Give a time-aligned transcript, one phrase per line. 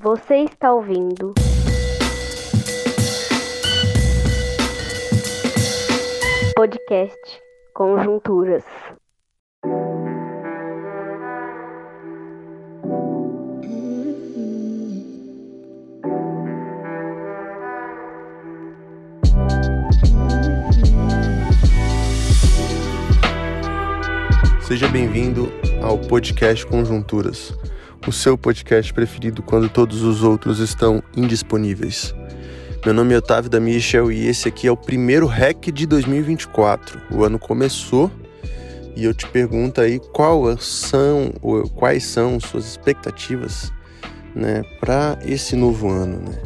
[0.00, 1.34] Você está ouvindo.
[6.54, 7.40] Podcast
[7.74, 8.64] Conjunturas.
[24.62, 25.48] Seja bem-vindo
[25.82, 27.52] ao podcast Conjunturas,
[28.06, 32.14] o seu podcast preferido quando todos os outros estão indisponíveis.
[32.84, 37.00] Meu nome é Otávio da Michel e esse aqui é o primeiro REC de 2024.
[37.10, 38.10] O ano começou
[38.96, 41.32] e eu te pergunto aí quais são,
[41.74, 43.72] quais são suas expectativas
[44.34, 46.30] né, para esse novo ano.
[46.30, 46.42] Né?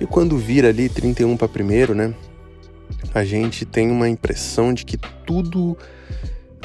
[0.00, 2.12] E quando vira ali 31 para primeiro, né,
[3.14, 5.76] a gente tem uma impressão de que tudo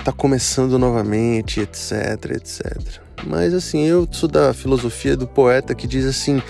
[0.03, 3.02] tá começando novamente, etc, etc.
[3.25, 6.41] Mas assim, eu sou da filosofia do poeta que diz assim: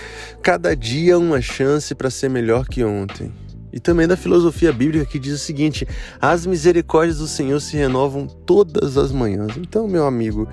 [0.42, 3.32] cada dia uma chance para ser melhor que ontem.
[3.72, 5.86] E também da filosofia bíblica que diz o seguinte:
[6.20, 9.56] as misericórdias do Senhor se renovam todas as manhãs.
[9.56, 10.48] Então, meu amigo,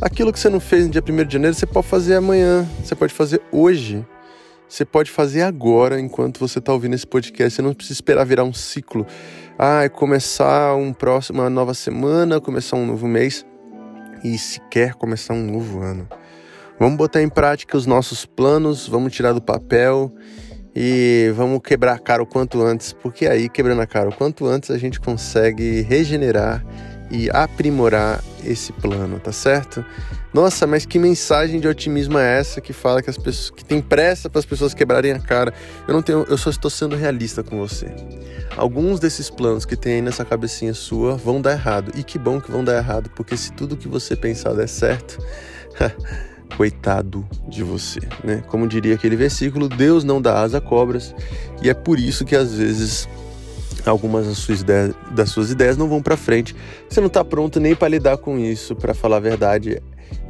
[0.00, 2.94] aquilo que você não fez no dia 1 de janeiro, você pode fazer amanhã, você
[2.94, 4.04] pode fazer hoje.
[4.68, 7.54] Você pode fazer agora, enquanto você está ouvindo esse podcast.
[7.54, 9.06] Você não precisa esperar virar um ciclo
[9.58, 13.44] ah, começar um próximo, uma nova semana, começar um novo mês
[14.34, 16.08] e sequer começar um novo ano.
[16.78, 20.12] Vamos botar em prática os nossos planos, vamos tirar do papel
[20.74, 24.46] e vamos quebrar a cara o quanto antes, porque aí, quebrando a cara o quanto
[24.46, 26.62] antes, a gente consegue regenerar
[27.10, 29.84] e aprimorar esse plano, tá certo?
[30.32, 33.80] Nossa, mas que mensagem de otimismo é essa que fala que as pessoas que tem
[33.80, 35.52] pressa para as pessoas quebrarem a cara?
[35.86, 37.86] Eu não tenho, eu só estou sendo realista com você.
[38.56, 41.92] Alguns desses planos que tem aí nessa cabecinha sua vão dar errado.
[41.94, 45.18] E que bom que vão dar errado, porque se tudo que você pensar der certo,
[46.56, 48.42] coitado de você, né?
[48.48, 51.14] Como diria aquele versículo, Deus não dá asa a cobras,
[51.62, 53.08] e é por isso que às vezes
[53.90, 56.54] algumas das suas ideias, das suas ideias não vão para frente.
[56.88, 59.82] Você não está pronto nem para lidar com isso, para falar a verdade.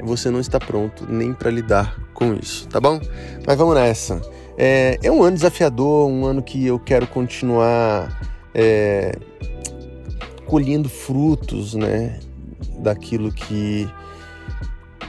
[0.03, 3.00] Você não está pronto nem para lidar com isso, tá bom?
[3.47, 4.21] Mas vamos nessa.
[4.56, 8.21] É, é, um ano desafiador, um ano que eu quero continuar
[8.55, 9.15] é,
[10.47, 12.19] colhendo frutos, né,
[12.78, 13.87] daquilo que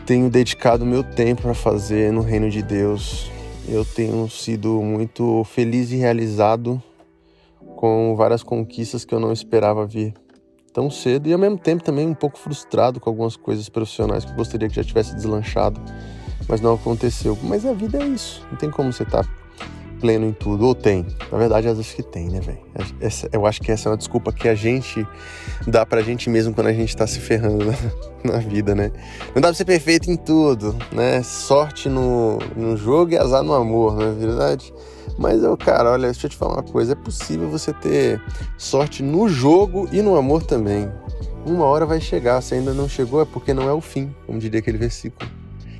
[0.05, 3.31] tenho dedicado meu tempo para fazer no reino de Deus.
[3.67, 6.81] Eu tenho sido muito feliz e realizado
[7.77, 10.13] com várias conquistas que eu não esperava vir
[10.73, 14.31] tão cedo e ao mesmo tempo também um pouco frustrado com algumas coisas profissionais que
[14.31, 15.79] eu gostaria que já tivesse deslanchado,
[16.49, 17.37] mas não aconteceu.
[17.43, 19.29] Mas a vida é isso, não tem como você estar tá
[19.99, 21.05] pleno em tudo, ou tem.
[21.31, 22.59] Na verdade, às vezes que tem, né, velho?
[23.31, 25.05] Eu acho que essa é uma desculpa que a gente
[25.65, 27.73] dá pra gente mesmo quando a gente tá se ferrando na,
[28.33, 28.91] na vida, né?
[29.33, 31.21] Não dá pra ser perfeito em tudo, né?
[31.23, 34.73] Sorte no, no jogo e azar no amor, não é verdade?
[35.17, 38.21] Mas eu, cara, olha, deixa eu te falar uma coisa: é possível você ter
[38.57, 40.91] sorte no jogo e no amor também.
[41.45, 44.37] Uma hora vai chegar, se ainda não chegou é porque não é o fim, como
[44.37, 45.29] diria aquele versículo.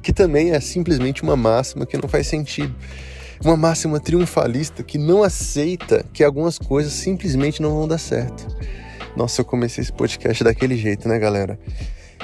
[0.02, 2.74] Que também é simplesmente uma máxima que não faz sentido
[3.44, 8.48] uma máxima triunfalista que não aceita que algumas coisas simplesmente não vão dar certo.
[9.16, 11.60] Nossa, eu comecei esse podcast daquele jeito, né, galera?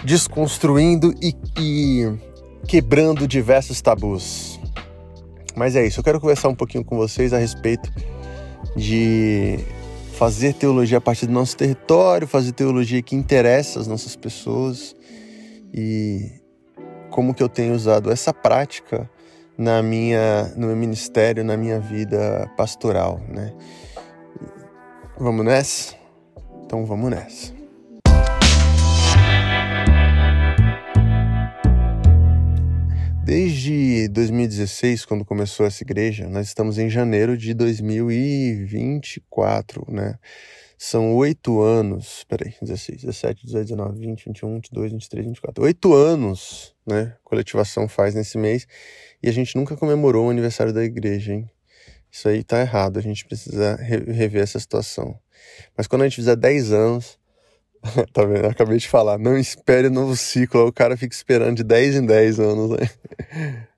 [0.04, 2.12] Desconstruindo e, e
[2.68, 4.60] quebrando diversos tabus.
[5.56, 7.92] Mas é isso, eu quero conversar um pouquinho com vocês a respeito
[8.76, 9.60] de
[10.14, 14.96] fazer teologia a partir do nosso território, fazer teologia que interessa as nossas pessoas
[15.74, 16.32] e
[17.10, 19.10] como que eu tenho usado essa prática
[19.58, 23.54] na minha, no meu ministério, na minha vida pastoral, né?
[25.18, 25.96] Vamos nessa?
[26.66, 27.54] Então vamos nessa.
[33.24, 40.20] Desde 2016, quando começou essa igreja, nós estamos em janeiro de 2024, né?
[40.78, 45.64] São oito anos, peraí, 16, 17, 18, 19, 20, 21, 22, 23, 24.
[45.64, 47.16] Oito anos, né?
[47.24, 48.68] Coletivação faz nesse mês.
[49.24, 51.50] E a gente nunca comemorou o aniversário da igreja, hein?
[52.12, 55.18] Isso aí tá errado, a gente precisa rever essa situação.
[55.78, 57.18] Mas quando a gente fizer 10 anos,
[58.14, 58.44] tá vendo?
[58.44, 62.06] Eu acabei de falar, não espere novo ciclo, o cara fica esperando de 10 em
[62.06, 62.90] 10 anos, né?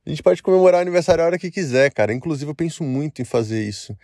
[0.06, 2.14] A gente pode comemorar o aniversário a hora que quiser, cara.
[2.14, 3.96] Inclusive, eu penso muito em fazer isso.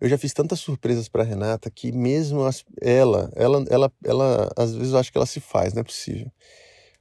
[0.00, 2.40] Eu já fiz tantas surpresas para Renata que mesmo
[2.80, 6.30] ela, ela, ela, ela, às vezes eu acho que ela se faz, não é possível.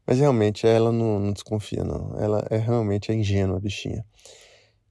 [0.06, 2.16] Mas realmente ela não, não desconfia, não.
[2.20, 4.04] Ela é realmente é ingênua, bichinha.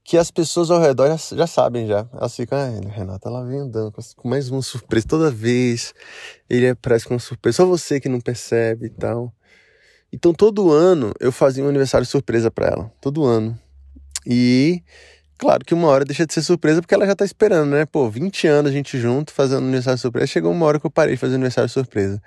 [0.03, 2.09] Que as pessoas ao redor já, já sabem já.
[2.13, 5.07] Elas ficam, ah, Renata, ela vem andando com mais uma surpresa.
[5.07, 5.95] Toda vez
[6.49, 7.59] ele aparece com uma surpresa.
[7.59, 9.33] Só você que não percebe e tal.
[10.13, 12.93] Então todo ano eu fazia um aniversário surpresa para ela.
[13.01, 13.59] Todo ano.
[14.27, 14.83] E
[15.39, 17.87] claro que uma hora deixa de ser surpresa porque ela já tá esperando, né?
[17.87, 20.27] Pô, 20 anos a gente junto fazendo aniversário surpresa.
[20.27, 22.21] Chegou uma hora que eu parei de fazer aniversário surpresa.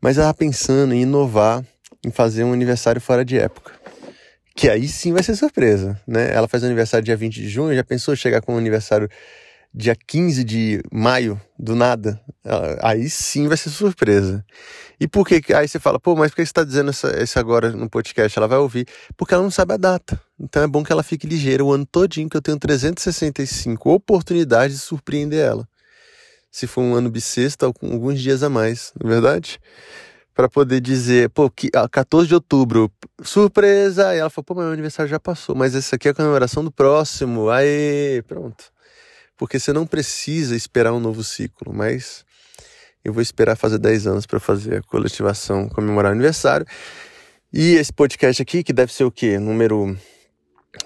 [0.00, 1.64] Mas ela pensando em inovar,
[2.04, 3.72] em fazer um aniversário fora de época.
[4.54, 6.32] Que aí sim vai ser surpresa, né?
[6.32, 9.08] Ela faz aniversário dia 20 de junho, já pensou chegar com um aniversário
[9.72, 12.20] dia 15 de maio, do nada?
[12.82, 14.44] Aí sim vai ser surpresa.
[14.98, 15.40] E por que?
[15.54, 18.36] Aí você fala, pô, mas por que você está dizendo isso agora no podcast?
[18.36, 18.86] Ela vai ouvir.
[19.16, 20.20] Porque ela não sabe a data.
[20.38, 24.76] Então é bom que ela fique ligeira o ano todinho, que eu tenho 365 oportunidades
[24.76, 25.66] de surpreender ela.
[26.50, 29.60] Se for um ano bissexto, alguns dias a mais, não é verdade?
[30.40, 32.90] Para poder dizer, pô, que, 14 de outubro,
[33.22, 34.14] surpresa!
[34.14, 36.72] E ela falou, pô, meu aniversário já passou, mas esse aqui é a comemoração do
[36.72, 37.50] próximo.
[37.50, 38.72] Aí, pronto.
[39.36, 42.24] Porque você não precisa esperar um novo ciclo, mas
[43.04, 46.66] eu vou esperar fazer 10 anos para fazer a coletivação, comemorar o aniversário.
[47.52, 49.38] E esse podcast aqui, que deve ser o quê?
[49.38, 49.94] Número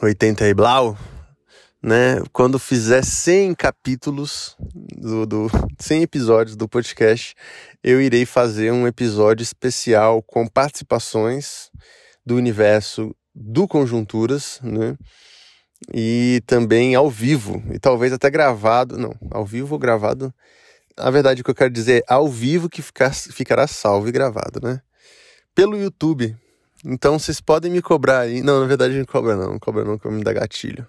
[0.03, 0.99] 80 e blau,
[1.85, 2.23] né?
[2.33, 7.35] Quando fizer 100 capítulos do, do 100 episódios do podcast,
[7.83, 11.71] eu irei fazer um episódio especial com participações
[12.25, 14.97] do universo do Conjunturas, né?
[15.93, 20.33] E também ao vivo, e talvez até gravado, não, ao vivo ou gravado.
[20.97, 24.13] Na verdade, o que eu quero dizer é ao vivo que ficar, ficará salvo e
[24.13, 24.81] gravado, né?
[25.55, 26.35] Pelo YouTube.
[26.83, 28.43] Então vocês podem me cobrar aí.
[28.43, 30.87] Não, na verdade não cobra não, não cobra não, que me dá gatilho.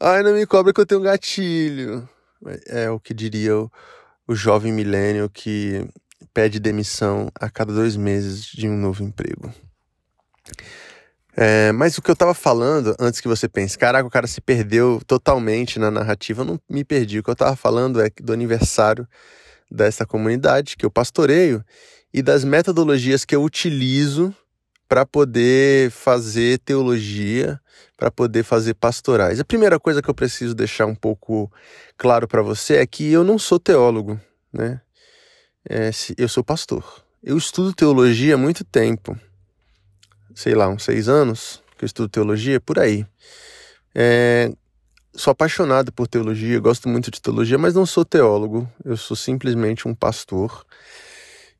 [0.00, 2.08] Ai, não me cobra que eu tenho gatilho.
[2.66, 3.70] É o que diria o,
[4.28, 5.86] o jovem milênio que
[6.32, 9.52] pede demissão a cada dois meses de um novo emprego.
[11.36, 14.40] É, mas o que eu tava falando, antes que você pense, caraca, o cara se
[14.40, 17.18] perdeu totalmente na narrativa, eu não me perdi.
[17.18, 19.06] O que eu tava falando é do aniversário
[19.70, 21.64] dessa comunidade que eu pastoreio
[22.12, 24.34] e das metodologias que eu utilizo
[24.94, 27.60] para poder fazer teologia,
[27.96, 29.40] para poder fazer pastorais.
[29.40, 31.50] A primeira coisa que eu preciso deixar um pouco
[31.98, 34.20] claro para você é que eu não sou teólogo,
[34.52, 34.80] né?
[35.68, 37.04] é, eu sou pastor.
[37.20, 39.18] Eu estudo teologia há muito tempo.
[40.32, 43.04] Sei lá, uns seis anos que eu estudo teologia, por aí.
[43.92, 44.52] É,
[45.12, 48.70] sou apaixonado por teologia, gosto muito de teologia, mas não sou teólogo.
[48.84, 50.64] Eu sou simplesmente um pastor.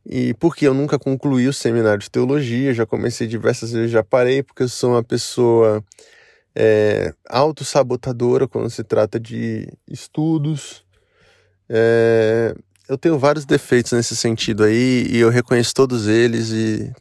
[0.07, 4.43] E porque eu nunca concluí o seminário de teologia, já comecei diversas vezes, já parei,
[4.43, 5.83] porque eu sou uma pessoa
[6.55, 10.85] é, autossabotadora quando se trata de estudos.
[11.69, 12.55] É,
[12.87, 16.93] eu tenho vários defeitos nesse sentido aí e eu reconheço todos eles e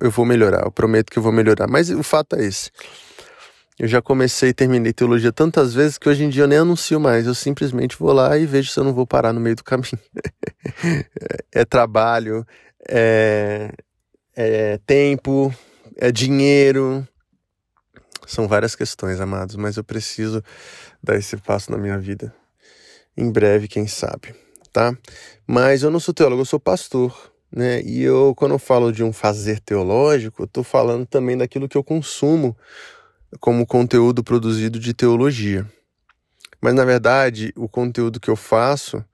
[0.00, 1.66] eu vou melhorar, eu prometo que eu vou melhorar.
[1.68, 2.70] Mas o fato é esse.
[3.82, 7.00] Eu já comecei e terminei teologia tantas vezes que hoje em dia eu nem anuncio
[7.00, 9.64] mais, eu simplesmente vou lá e vejo se eu não vou parar no meio do
[9.64, 9.98] caminho.
[11.50, 12.46] é trabalho,
[12.88, 13.72] é,
[14.36, 15.52] é tempo,
[15.96, 17.04] é dinheiro.
[18.24, 20.44] São várias questões, amados, mas eu preciso
[21.02, 22.32] dar esse passo na minha vida.
[23.16, 24.32] Em breve, quem sabe
[24.72, 24.96] tá?
[25.46, 27.82] Mas eu não sou teólogo, eu sou pastor, né?
[27.82, 31.76] E eu, quando eu falo de um fazer teológico, eu tô falando também daquilo que
[31.76, 32.56] eu consumo
[33.40, 35.66] como conteúdo produzido de teologia.
[36.60, 39.04] Mas na verdade, o conteúdo que eu faço,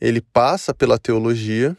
[0.00, 1.76] ele passa pela teologia,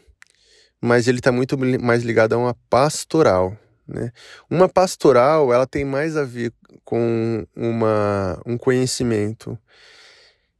[0.80, 3.56] mas ele está muito mais ligado a uma pastoral.
[3.86, 4.12] Né?
[4.50, 6.52] Uma pastoral, ela tem mais a ver
[6.84, 9.58] com uma, um conhecimento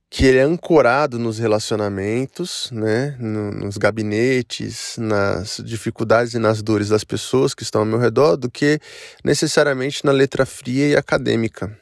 [0.09, 6.89] que ele é ancorado nos relacionamentos, né, no, nos gabinetes, nas dificuldades e nas dores
[6.89, 8.79] das pessoas que estão ao meu redor, do que
[9.25, 11.77] necessariamente na letra fria e acadêmica.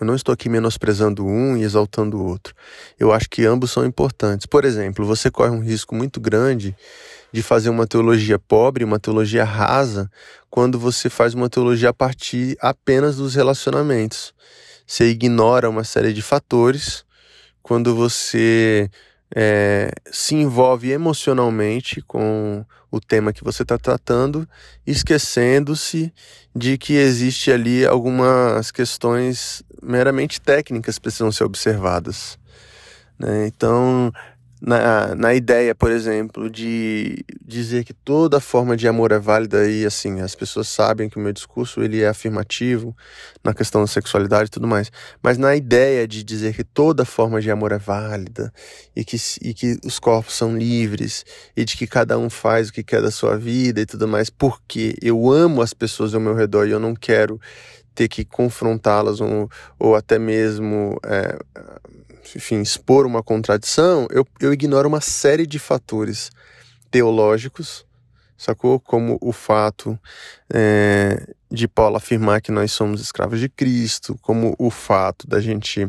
[0.00, 2.56] Eu não estou aqui menosprezando um e exaltando o outro.
[2.98, 4.46] Eu acho que ambos são importantes.
[4.46, 6.74] Por exemplo, você corre um risco muito grande
[7.32, 10.10] de fazer uma teologia pobre, uma teologia rasa,
[10.50, 14.34] quando você faz uma teologia a partir apenas dos relacionamentos.
[14.84, 17.04] Você ignora uma série de fatores
[17.62, 18.90] quando você
[19.34, 24.46] é, se envolve emocionalmente com o tema que você está tratando,
[24.86, 26.12] esquecendo-se
[26.54, 32.38] de que existe ali algumas questões meramente técnicas que precisam ser observadas.
[33.18, 33.46] Né?
[33.46, 34.12] Então,
[34.64, 39.84] na, na ideia, por exemplo, de dizer que toda forma de amor é válida e
[39.84, 42.96] assim, as pessoas sabem que o meu discurso ele é afirmativo
[43.42, 47.40] na questão da sexualidade e tudo mais, mas na ideia de dizer que toda forma
[47.40, 48.52] de amor é válida
[48.94, 51.26] e que, e que os corpos são livres
[51.56, 54.30] e de que cada um faz o que quer da sua vida e tudo mais,
[54.30, 57.40] porque eu amo as pessoas ao meu redor e eu não quero
[57.96, 61.36] ter que confrontá-las ou, ou até mesmo é,
[62.34, 66.30] enfim, expor uma contradição, eu, eu ignoro uma série de fatores
[66.90, 67.84] teológicos,
[68.36, 68.78] sacou?
[68.80, 69.98] Como o fato
[70.52, 75.88] é, de Paulo afirmar que nós somos escravos de Cristo, como o fato da gente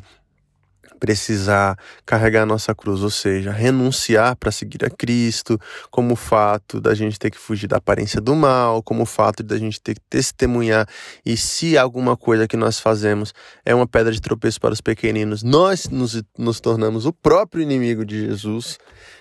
[1.03, 5.59] precisar carregar a nossa cruz, ou seja, renunciar para seguir a Cristo,
[5.91, 9.43] como o fato da gente ter que fugir da aparência do mal, como o fato
[9.43, 10.87] da gente ter que testemunhar
[11.25, 13.33] e se alguma coisa que nós fazemos
[13.65, 18.05] é uma pedra de tropeço para os pequeninos, nós nos, nos tornamos o próprio inimigo
[18.05, 18.77] de Jesus.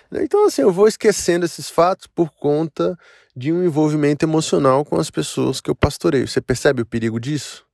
[0.09, 2.97] Então, assim, eu vou esquecendo esses fatos por conta
[3.35, 6.29] de um envolvimento emocional com as pessoas que eu pastoreio.
[6.29, 7.65] Você percebe o perigo disso?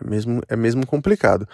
[0.00, 1.48] É mesmo, é mesmo complicado.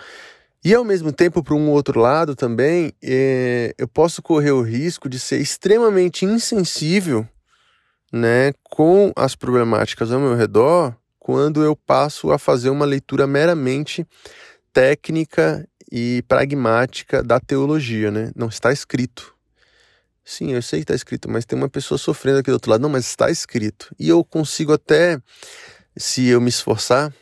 [0.65, 5.09] E ao mesmo tempo, para um outro lado também, é, eu posso correr o risco
[5.09, 7.27] de ser extremamente insensível
[8.13, 14.07] né, com as problemáticas ao meu redor quando eu passo a fazer uma leitura meramente
[14.73, 18.11] técnica e pragmática da teologia.
[18.11, 18.31] Né?
[18.35, 19.35] Não está escrito.
[20.25, 22.81] Sim, eu sei que está escrito, mas tem uma pessoa sofrendo aqui do outro lado.
[22.81, 23.95] Não, mas está escrito.
[23.99, 25.21] E eu consigo até,
[25.97, 27.13] se eu me esforçar,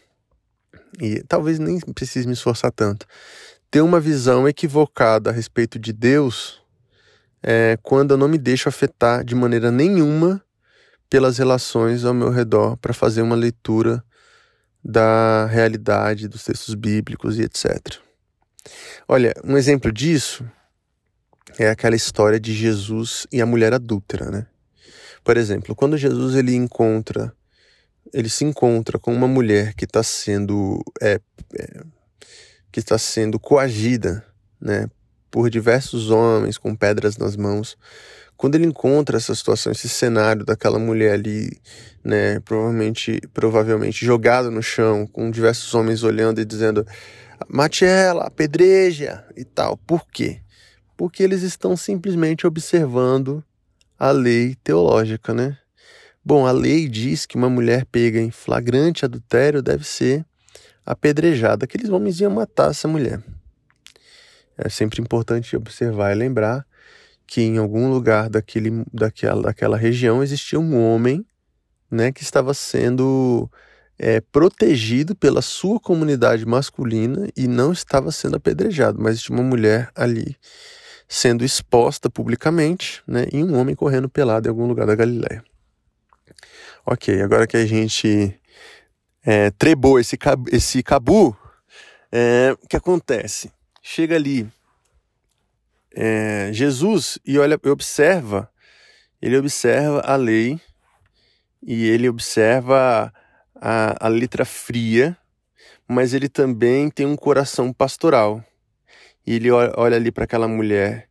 [1.00, 3.06] e talvez nem precise me esforçar tanto,
[3.70, 6.62] ter uma visão equivocada a respeito de Deus
[7.42, 10.42] é, quando eu não me deixo afetar de maneira nenhuma
[11.10, 14.02] pelas relações ao meu redor para fazer uma leitura
[14.82, 17.98] da realidade dos textos bíblicos e etc.
[19.06, 20.44] Olha, um exemplo disso
[21.58, 24.46] é aquela história de Jesus e a mulher adúltera, né?
[25.22, 27.32] Por exemplo, quando Jesus ele encontra
[28.12, 31.20] ele se encontra com uma mulher que está sendo é,
[31.58, 31.82] é,
[32.70, 34.24] que está sendo coagida,
[34.60, 34.88] né,
[35.30, 37.76] por diversos homens com pedras nas mãos.
[38.36, 41.50] Quando ele encontra essa situação, esse cenário daquela mulher ali,
[42.04, 46.84] né, provavelmente, provavelmente jogada no chão, com diversos homens olhando e dizendo:
[47.48, 49.76] "Mate ela, apedreja" e tal.
[49.76, 50.40] Por quê?
[50.96, 53.42] Porque eles estão simplesmente observando
[53.98, 55.56] a lei teológica, né?
[56.26, 60.24] Bom, a lei diz que uma mulher pega em flagrante adultério deve ser
[60.86, 61.66] apedrejada.
[61.66, 63.22] Aqueles homens iam matar essa mulher.
[64.56, 66.66] É sempre importante observar e lembrar
[67.26, 71.26] que em algum lugar daquele, daquela, daquela região existia um homem
[71.90, 73.50] né, que estava sendo
[73.98, 79.90] é, protegido pela sua comunidade masculina e não estava sendo apedrejado, mas tinha uma mulher
[79.94, 80.36] ali
[81.06, 85.44] sendo exposta publicamente né, e um homem correndo pelado em algum lugar da Galiléia.
[86.86, 88.38] Ok, agora que a gente
[89.24, 90.18] é, trebou esse,
[90.52, 91.36] esse cabu,
[92.12, 93.50] é, o que acontece?
[93.82, 94.46] Chega ali
[95.94, 98.50] é, Jesus e olha, observa,
[99.20, 100.60] ele observa a lei
[101.62, 103.12] e ele observa
[103.54, 105.16] a, a letra fria,
[105.88, 108.44] mas ele também tem um coração pastoral.
[109.26, 111.08] E ele olha, olha ali para aquela mulher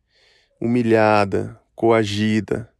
[0.60, 2.72] humilhada, coagida,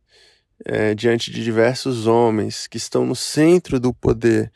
[0.65, 4.53] é, diante de diversos homens que estão no centro do poder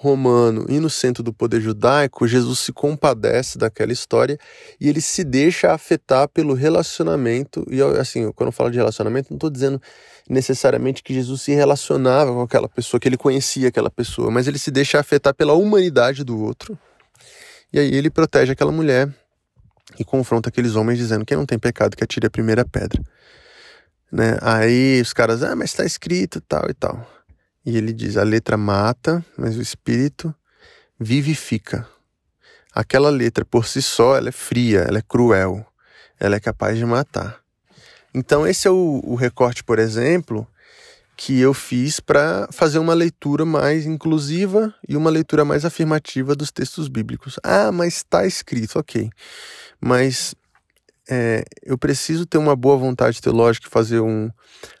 [0.00, 4.38] romano e no centro do poder judaico, Jesus se compadece daquela história
[4.80, 7.66] e ele se deixa afetar pelo relacionamento.
[7.70, 9.80] E assim, quando eu falo de relacionamento, não estou dizendo
[10.28, 14.58] necessariamente que Jesus se relacionava com aquela pessoa, que ele conhecia aquela pessoa, mas ele
[14.58, 16.78] se deixa afetar pela humanidade do outro.
[17.70, 19.06] E aí ele protege aquela mulher
[19.98, 23.02] e confronta aqueles homens dizendo: quem não tem pecado que atire a primeira pedra
[24.10, 24.38] né?
[24.40, 27.08] Aí os caras, ah, mas está escrito tal e tal.
[27.64, 30.34] E ele diz: a letra mata, mas o espírito
[30.98, 31.86] vivifica.
[32.72, 35.66] Aquela letra por si só, ela é fria, ela é cruel,
[36.18, 37.40] ela é capaz de matar.
[38.14, 40.46] Então esse é o, o recorte, por exemplo,
[41.16, 46.50] que eu fiz para fazer uma leitura mais inclusiva e uma leitura mais afirmativa dos
[46.50, 47.38] textos bíblicos.
[47.42, 49.10] Ah, mas está escrito, ok.
[49.80, 50.34] Mas
[51.10, 54.30] é, eu preciso ter uma boa vontade teológica e fazer um,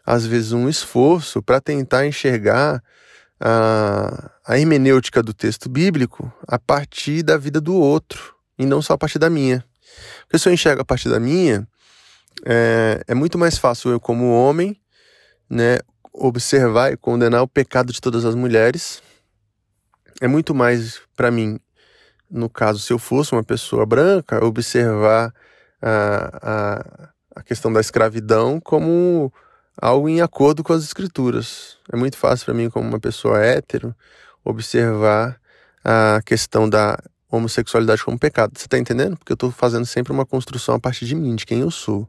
[0.06, 2.80] às vezes, um esforço para tentar enxergar
[3.40, 8.92] a, a hermenêutica do texto bíblico a partir da vida do outro e não só
[8.92, 9.64] a partir da minha.
[10.22, 11.66] Porque se eu enxergo a partir da minha,
[12.46, 14.80] é, é muito mais fácil eu, como homem,
[15.48, 15.78] né,
[16.12, 19.02] observar e condenar o pecado de todas as mulheres.
[20.20, 21.58] É muito mais para mim,
[22.30, 25.34] no caso, se eu fosse uma pessoa branca, observar
[25.80, 29.32] a, a, a questão da escravidão como
[29.80, 31.78] algo em acordo com as escrituras.
[31.92, 33.94] É muito fácil para mim, como uma pessoa hétero,
[34.44, 35.40] observar
[35.84, 36.98] a questão da
[37.30, 38.52] homossexualidade como pecado.
[38.56, 39.16] Você está entendendo?
[39.16, 42.08] Porque eu estou fazendo sempre uma construção a partir de mim, de quem eu sou.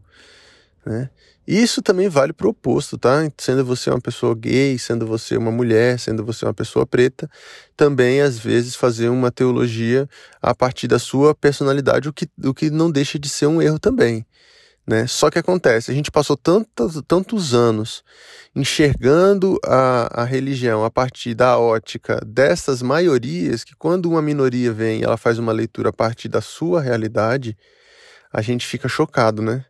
[0.85, 1.09] Né?
[1.51, 3.29] Isso também vale para o oposto, tá?
[3.37, 7.29] Sendo você uma pessoa gay, sendo você uma mulher, sendo você uma pessoa preta,
[7.75, 10.07] também às vezes fazer uma teologia
[10.41, 13.77] a partir da sua personalidade, o que, o que não deixa de ser um erro
[13.77, 14.25] também.
[14.87, 15.05] Né?
[15.07, 18.01] Só que acontece, a gente passou tantos, tantos anos
[18.55, 25.03] enxergando a, a religião a partir da ótica dessas maiorias que quando uma minoria vem
[25.03, 27.57] ela faz uma leitura a partir da sua realidade,
[28.31, 29.65] a gente fica chocado, né?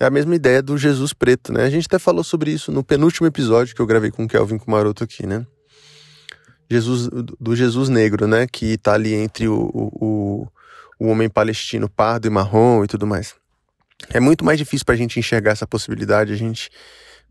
[0.00, 1.64] É a mesma ideia do Jesus preto, né?
[1.64, 4.56] A gente até falou sobre isso no penúltimo episódio que eu gravei com o Kelvin
[4.56, 5.46] com o Maroto aqui, né?
[6.70, 8.46] Jesus, do Jesus negro, né?
[8.50, 10.48] Que tá ali entre o, o,
[10.98, 13.34] o homem palestino pardo e marrom e tudo mais.
[14.08, 16.70] É muito mais difícil para a gente enxergar essa possibilidade, a gente,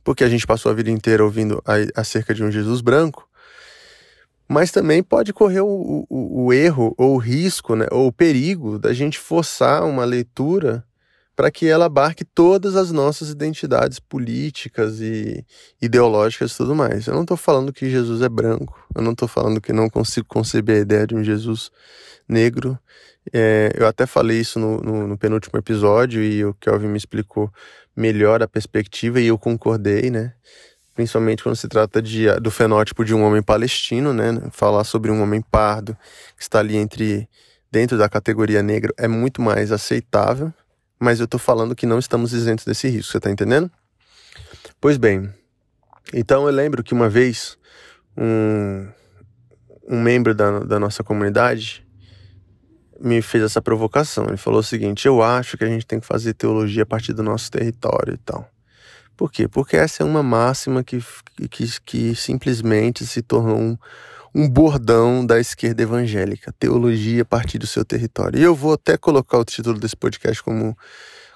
[0.04, 3.28] porque a gente passou a vida inteira ouvindo a, acerca de um Jesus branco,
[4.48, 8.78] mas também pode correr o, o, o erro ou o risco, né, ou o perigo
[8.78, 10.84] da gente forçar uma leitura
[11.40, 15.46] para que ela abarque todas as nossas identidades políticas e
[15.82, 17.08] ideológicas e tudo mais.
[17.08, 20.28] Eu não estou falando que Jesus é branco, eu não estou falando que não consigo
[20.28, 21.72] conceber a ideia de um Jesus
[22.28, 22.78] negro.
[23.32, 27.50] É, eu até falei isso no, no, no, penúltimo episódio e o Kelvin me explicou
[27.96, 30.34] melhor a perspectiva e eu concordei, né?
[30.94, 34.42] Principalmente quando se trata de, do fenótipo de um homem palestino, né?
[34.52, 35.96] Falar sobre um homem pardo
[36.36, 37.30] que está ali entre
[37.72, 40.54] dentro da categoria negra é muito mais aceitável
[41.00, 43.72] mas eu tô falando que não estamos isentos desse risco, você tá entendendo?
[44.82, 45.34] Pois bem,
[46.14, 47.58] então eu lembro que uma vez
[48.18, 48.88] um,
[49.88, 51.86] um membro da, da nossa comunidade
[53.00, 54.26] me fez essa provocação.
[54.28, 57.14] Ele falou o seguinte: Eu acho que a gente tem que fazer teologia a partir
[57.14, 58.50] do nosso território e tal.
[59.16, 59.48] Por quê?
[59.48, 61.04] Porque essa é uma máxima que,
[61.50, 63.78] que, que simplesmente se tornou um,
[64.34, 68.40] um bordão da esquerda evangélica, teologia a partir do seu território.
[68.40, 70.78] E eu vou até colocar o título desse podcast como,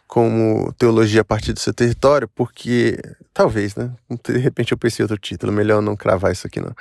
[0.07, 3.00] como teologia a partir do seu território, porque
[3.33, 3.91] talvez, né?
[4.23, 6.73] De repente eu pensei outro título, melhor não cravar isso aqui não.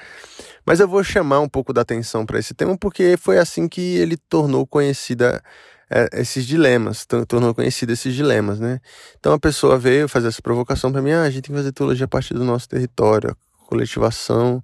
[0.64, 3.97] Mas eu vou chamar um pouco da atenção para esse tema, porque foi assim que
[3.97, 5.42] ele tornou conhecida
[5.90, 8.81] é, esses dilemas, tornou conhecido esses dilemas, né?
[9.19, 11.73] Então a pessoa veio fazer essa provocação para mim, ah, a gente tem que fazer
[11.73, 14.62] teologia a partir do nosso território, coletivação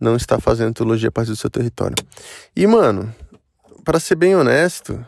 [0.00, 1.96] não está fazendo teologia a partir do seu território.
[2.54, 3.14] E, mano,
[3.84, 5.04] para ser bem honesto,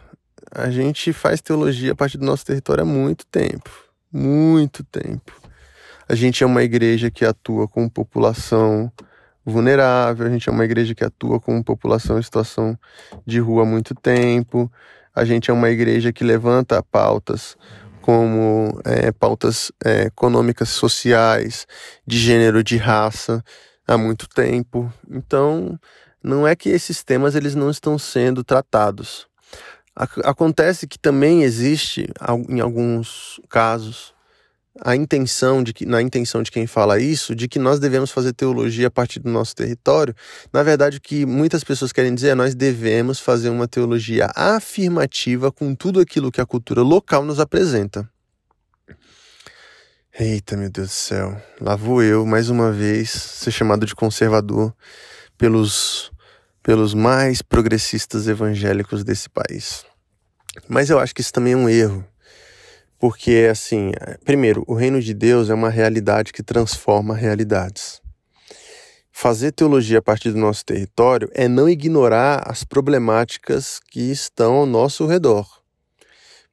[0.50, 3.70] a gente faz teologia a partir do nosso território há muito tempo.
[4.12, 5.32] Muito tempo.
[6.08, 8.90] A gente é uma igreja que atua com população
[9.44, 12.78] vulnerável, a gente é uma igreja que atua com população em situação
[13.24, 14.70] de rua há muito tempo,
[15.14, 17.56] a gente é uma igreja que levanta pautas
[18.00, 21.66] como é, pautas é, econômicas, sociais,
[22.06, 23.44] de gênero, de raça,
[23.90, 24.92] há muito tempo.
[25.10, 25.78] Então,
[26.22, 29.26] não é que esses temas eles não estão sendo tratados.
[30.24, 32.08] Acontece que também existe,
[32.48, 34.14] em alguns casos,
[34.80, 38.32] a intenção de que, na intenção de quem fala isso, de que nós devemos fazer
[38.32, 40.14] teologia a partir do nosso território.
[40.52, 45.50] Na verdade, o que muitas pessoas querem dizer é nós devemos fazer uma teologia afirmativa
[45.50, 48.08] com tudo aquilo que a cultura local nos apresenta.
[50.18, 51.40] Eita, meu Deus do céu.
[51.60, 54.74] Lá vou eu, mais uma vez, ser chamado de conservador
[55.38, 56.10] pelos,
[56.64, 59.84] pelos mais progressistas evangélicos desse país.
[60.68, 62.04] Mas eu acho que isso também é um erro.
[62.98, 63.92] Porque, assim,
[64.24, 68.02] primeiro, o reino de Deus é uma realidade que transforma realidades.
[69.12, 74.66] Fazer teologia a partir do nosso território é não ignorar as problemáticas que estão ao
[74.66, 75.59] nosso redor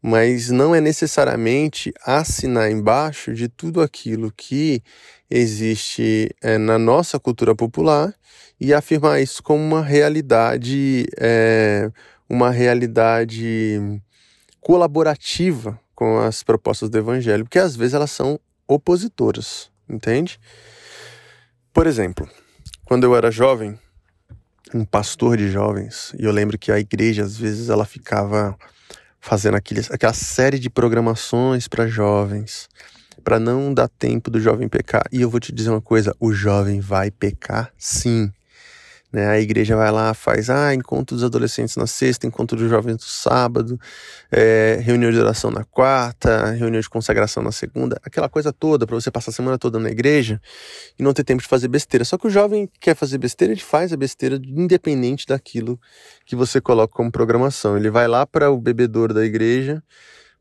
[0.01, 4.81] mas não é necessariamente assinar embaixo de tudo aquilo que
[5.29, 8.13] existe é, na nossa cultura popular
[8.59, 11.91] e afirmar isso como uma realidade, é,
[12.29, 13.79] uma realidade
[14.61, 20.39] colaborativa com as propostas do evangelho, porque às vezes elas são opositoras, entende?
[21.73, 22.29] Por exemplo,
[22.85, 23.79] quando eu era jovem,
[24.73, 28.57] um pastor de jovens, e eu lembro que a igreja às vezes ela ficava
[29.27, 32.69] fazendo aquele, aquela série de programações para jovens,
[33.25, 35.03] para não dar tempo do jovem pecar.
[35.11, 38.31] E eu vou te dizer uma coisa: o jovem vai pecar sim.
[39.11, 39.25] Né?
[39.25, 43.01] A igreja vai lá, faz ah, encontro dos adolescentes na sexta, encontro dos jovens no
[43.01, 43.79] sábado,
[44.29, 48.95] é, reunião de oração na quarta, reunião de consagração na segunda, aquela coisa toda para
[48.95, 50.41] você passar a semana toda na igreja
[50.99, 52.03] e não ter tempo de fazer besteira.
[52.03, 55.79] Só que o jovem quer fazer besteira, ele faz a besteira independente daquilo
[56.25, 57.77] que você coloca como programação.
[57.77, 59.81] Ele vai lá para o bebedouro da igreja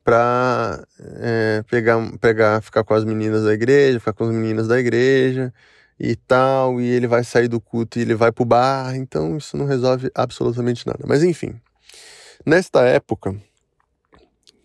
[0.03, 0.85] para
[1.21, 5.53] é, pegar, pegar, ficar com as meninas da igreja, ficar com as meninas da igreja
[5.99, 9.57] e tal, e ele vai sair do culto e ele vai pro bar, então isso
[9.57, 11.05] não resolve absolutamente nada.
[11.07, 11.59] Mas enfim,
[12.45, 13.35] nesta época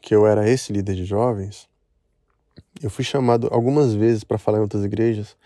[0.01, 1.69] que eu era esse líder de jovens,
[2.81, 5.37] eu fui chamado algumas vezes para falar em outras igrejas,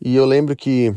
[0.00, 0.94] e eu lembro que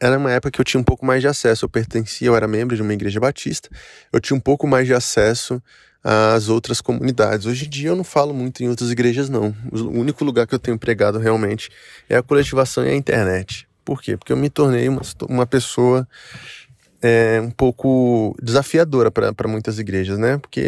[0.00, 1.64] era uma época que eu tinha um pouco mais de acesso.
[1.64, 3.68] Eu pertencia, eu era membro de uma igreja batista,
[4.12, 5.62] eu tinha um pouco mais de acesso
[6.02, 7.46] às outras comunidades.
[7.46, 9.54] Hoje em dia eu não falo muito em outras igrejas, não.
[9.70, 11.70] O único lugar que eu tenho pregado realmente
[12.08, 13.68] é a coletivação e a internet.
[13.84, 14.16] Por quê?
[14.16, 16.06] Porque eu me tornei uma, uma pessoa
[17.02, 20.38] é, um pouco desafiadora para muitas igrejas, né?
[20.38, 20.60] Porque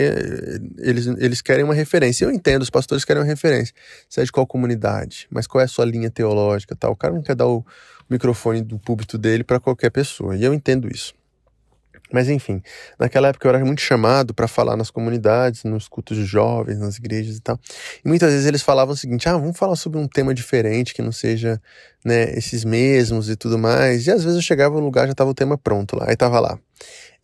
[0.78, 2.24] eles, eles querem uma referência.
[2.24, 3.72] Eu entendo, os pastores querem uma referência.
[4.08, 5.28] Você é de qual comunidade?
[5.30, 6.74] Mas qual é a sua linha teológica?
[6.74, 6.92] Tal?
[6.92, 7.64] O cara não quer dar o
[8.10, 10.36] microfone do púlpito dele para qualquer pessoa.
[10.36, 11.14] E eu entendo isso.
[12.14, 12.62] Mas enfim,
[12.96, 16.96] naquela época eu era muito chamado para falar nas comunidades, nos cultos de jovens, nas
[16.96, 17.58] igrejas e tal.
[18.04, 21.02] E muitas vezes eles falavam o seguinte: ah, vamos falar sobre um tema diferente que
[21.02, 21.60] não seja
[22.04, 24.06] né, esses mesmos e tudo mais.
[24.06, 26.06] E às vezes eu chegava no lugar já estava o tema pronto lá.
[26.08, 26.56] Aí tava lá.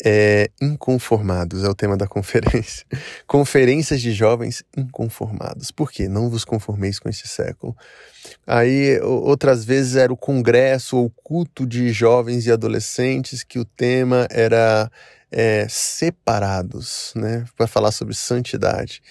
[0.03, 2.87] É, inconformados é o tema da conferência.
[3.27, 5.71] Conferências de jovens inconformados.
[5.71, 6.09] Por quê?
[6.09, 7.77] Não vos conformeis com esse século.
[8.47, 14.27] Aí outras vezes era o congresso ou culto de jovens e adolescentes que o tema
[14.31, 14.91] era
[15.31, 19.03] é, separados, né, para falar sobre santidade.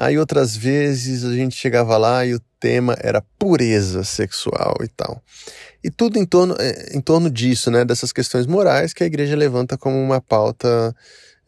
[0.00, 5.20] Aí outras vezes a gente chegava lá e o tema era pureza sexual e tal.
[5.82, 9.34] E tudo em torno, é, em torno disso, né, dessas questões morais que a igreja
[9.34, 10.94] levanta como uma pauta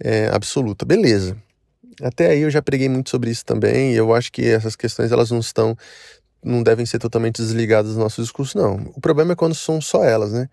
[0.02, 0.84] é, absoluta.
[0.84, 1.36] Beleza.
[2.02, 5.12] Até aí eu já preguei muito sobre isso também, e eu acho que essas questões
[5.12, 5.76] elas não estão
[6.42, 8.90] não devem ser totalmente desligadas do nosso discurso, não.
[8.96, 10.48] O problema é quando são só elas, né?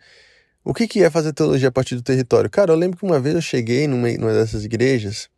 [0.63, 2.49] O que, que é fazer teologia a partir do território?
[2.49, 5.29] Cara, eu lembro que uma vez eu cheguei numa, numa dessas igrejas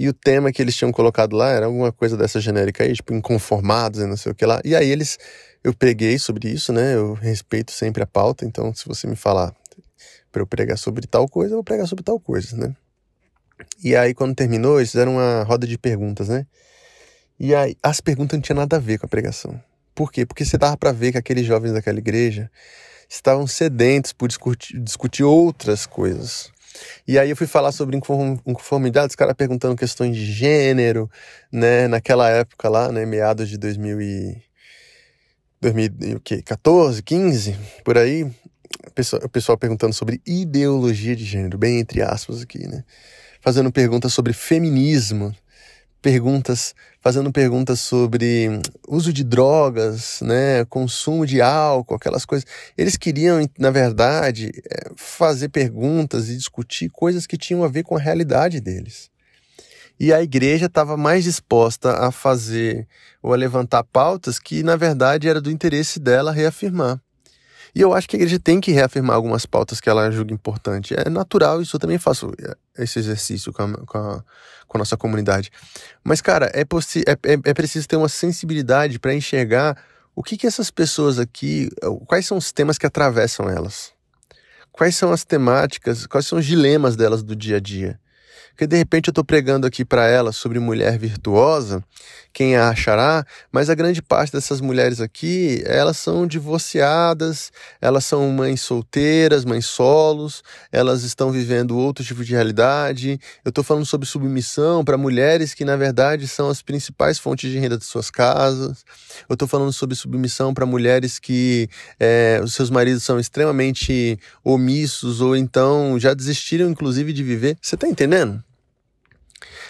[0.00, 3.12] e o tema que eles tinham colocado lá era alguma coisa dessa genérica aí, tipo,
[3.12, 4.58] inconformados e não sei o que lá.
[4.64, 5.18] E aí eles,
[5.62, 6.94] eu preguei sobre isso, né?
[6.94, 9.54] Eu respeito sempre a pauta, então se você me falar
[10.32, 12.74] para eu pregar sobre tal coisa, eu vou pregar sobre tal coisa, né?
[13.84, 16.46] E aí quando terminou, eles fizeram uma roda de perguntas, né?
[17.38, 19.62] E aí as perguntas não tinham nada a ver com a pregação.
[19.94, 20.24] Por quê?
[20.24, 22.50] Porque você dava para ver que aqueles jovens daquela igreja
[23.06, 26.50] estavam sedentos por discutir, discutir outras coisas.
[27.06, 31.10] E aí eu fui falar sobre inconformidade, os caras perguntando questões de gênero,
[31.52, 34.42] né, naquela época lá, né, meados de 2000 e
[35.60, 42.66] 2014, 15, por aí, o pessoal, perguntando sobre ideologia de gênero, bem entre aspas aqui,
[42.66, 42.82] né?
[43.40, 45.34] Fazendo perguntas sobre feminismo,
[46.00, 52.46] perguntas, fazendo perguntas sobre uso de drogas, né, consumo de álcool, aquelas coisas.
[52.76, 57.96] Eles queriam, na verdade, é, fazer perguntas e discutir coisas que tinham a ver com
[57.96, 59.10] a realidade deles.
[59.98, 62.88] E a igreja estava mais disposta a fazer
[63.22, 66.98] ou a levantar pautas que, na verdade, era do interesse dela reafirmar.
[67.74, 70.94] E eu acho que a igreja tem que reafirmar algumas pautas que ela julga importante.
[70.94, 74.24] É natural, isso eu também faço é, esse exercício com a, com a,
[74.66, 75.50] com a nossa comunidade.
[76.02, 79.76] Mas, cara, é, é, é, é preciso ter uma sensibilidade para enxergar
[80.14, 81.70] o que, que essas pessoas aqui,
[82.06, 83.92] quais são os temas que atravessam elas.
[84.72, 87.98] Quais são as temáticas, quais são os dilemas delas do dia a dia.
[88.50, 91.82] Porque de repente eu estou pregando aqui para ela sobre mulher virtuosa,
[92.32, 98.30] quem a achará, mas a grande parte dessas mulheres aqui, elas são divorciadas, elas são
[98.30, 103.18] mães solteiras, mães solos, elas estão vivendo outro tipo de realidade.
[103.44, 107.58] Eu estou falando sobre submissão para mulheres que, na verdade, são as principais fontes de
[107.58, 108.84] renda de suas casas.
[109.28, 115.20] Eu estou falando sobre submissão para mulheres que é, os seus maridos são extremamente omissos
[115.20, 117.56] ou então já desistiram, inclusive, de viver.
[117.60, 118.42] Você está entendendo?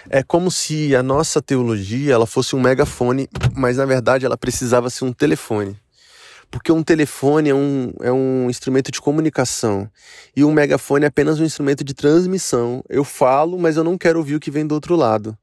[0.09, 4.89] É como se a nossa teologia ela fosse um megafone, mas na verdade ela precisava
[4.89, 5.77] ser um telefone.
[6.49, 9.89] Porque um telefone é um, é um instrumento de comunicação
[10.35, 12.83] e um megafone é apenas um instrumento de transmissão.
[12.89, 15.37] Eu falo, mas eu não quero ouvir o que vem do outro lado.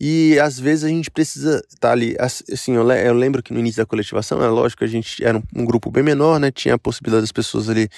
[0.00, 2.16] E às vezes a gente precisa estar tá ali.
[2.18, 5.38] Assim, eu, eu, lembro que no início da coletivação, é lógico que a gente era
[5.38, 6.50] um, um, grupo bem menor, né?
[6.50, 7.88] Tinha a possibilidade das pessoas ali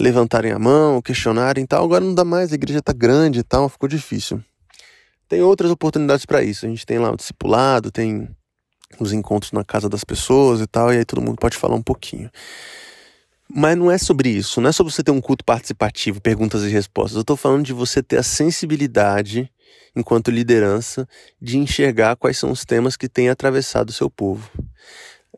[0.00, 1.84] levantarem a mão, questionarem e tal.
[1.84, 4.42] Agora não dá mais, a igreja está grande e tal, ficou difícil.
[5.28, 6.66] Tem outras oportunidades para isso.
[6.66, 8.28] A gente tem lá o discipulado, tem
[9.00, 11.82] os encontros na casa das pessoas e tal, e aí todo mundo pode falar um
[11.82, 12.30] pouquinho.
[13.48, 16.68] Mas não é sobre isso, não é sobre você ter um culto participativo, perguntas e
[16.68, 17.16] respostas.
[17.16, 19.50] Eu estou falando de você ter a sensibilidade,
[19.94, 21.06] enquanto liderança,
[21.40, 24.48] de enxergar quais são os temas que têm atravessado o seu povo.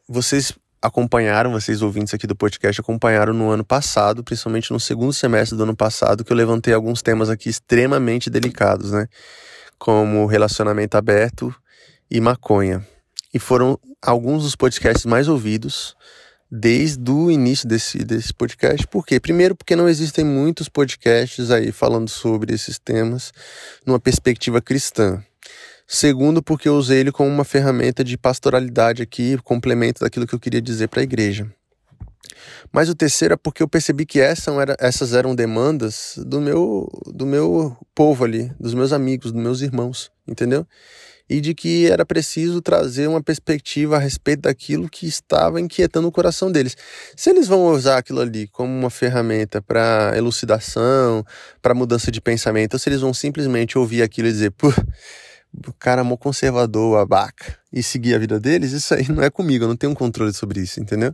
[0.08, 5.56] Vocês acompanharam, vocês ouvintes aqui do podcast, acompanharam no ano passado, principalmente no segundo semestre
[5.56, 9.08] do ano passado, que eu levantei alguns temas aqui extremamente delicados, né?
[9.78, 11.54] Como Relacionamento Aberto
[12.10, 12.86] e Maconha.
[13.32, 15.96] E foram alguns dos podcasts mais ouvidos
[16.50, 18.86] desde o início desse, desse podcast.
[18.86, 19.18] Por quê?
[19.18, 23.32] Primeiro, porque não existem muitos podcasts aí falando sobre esses temas
[23.84, 25.22] numa perspectiva cristã.
[25.86, 30.40] Segundo, porque eu usei ele como uma ferramenta de pastoralidade aqui, complemento daquilo que eu
[30.40, 31.46] queria dizer para a igreja.
[32.72, 37.76] Mas o terceiro é porque eu percebi que essas eram demandas do meu, do meu
[37.94, 40.66] povo ali, dos meus amigos, dos meus irmãos, entendeu?
[41.28, 46.12] E de que era preciso trazer uma perspectiva a respeito daquilo que estava inquietando o
[46.12, 46.76] coração deles.
[47.16, 51.24] Se eles vão usar aquilo ali como uma ferramenta para elucidação,
[51.60, 54.72] para mudança de pensamento, ou se eles vão simplesmente ouvir aquilo e dizer, pô,
[55.66, 59.64] o cara é conservador, abaca, e seguir a vida deles, isso aí não é comigo,
[59.64, 61.12] eu não tenho controle sobre isso, entendeu?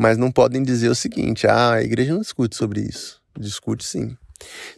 [0.00, 3.20] Mas não podem dizer o seguinte: ah, a igreja não discute sobre isso.
[3.38, 4.16] Discute sim.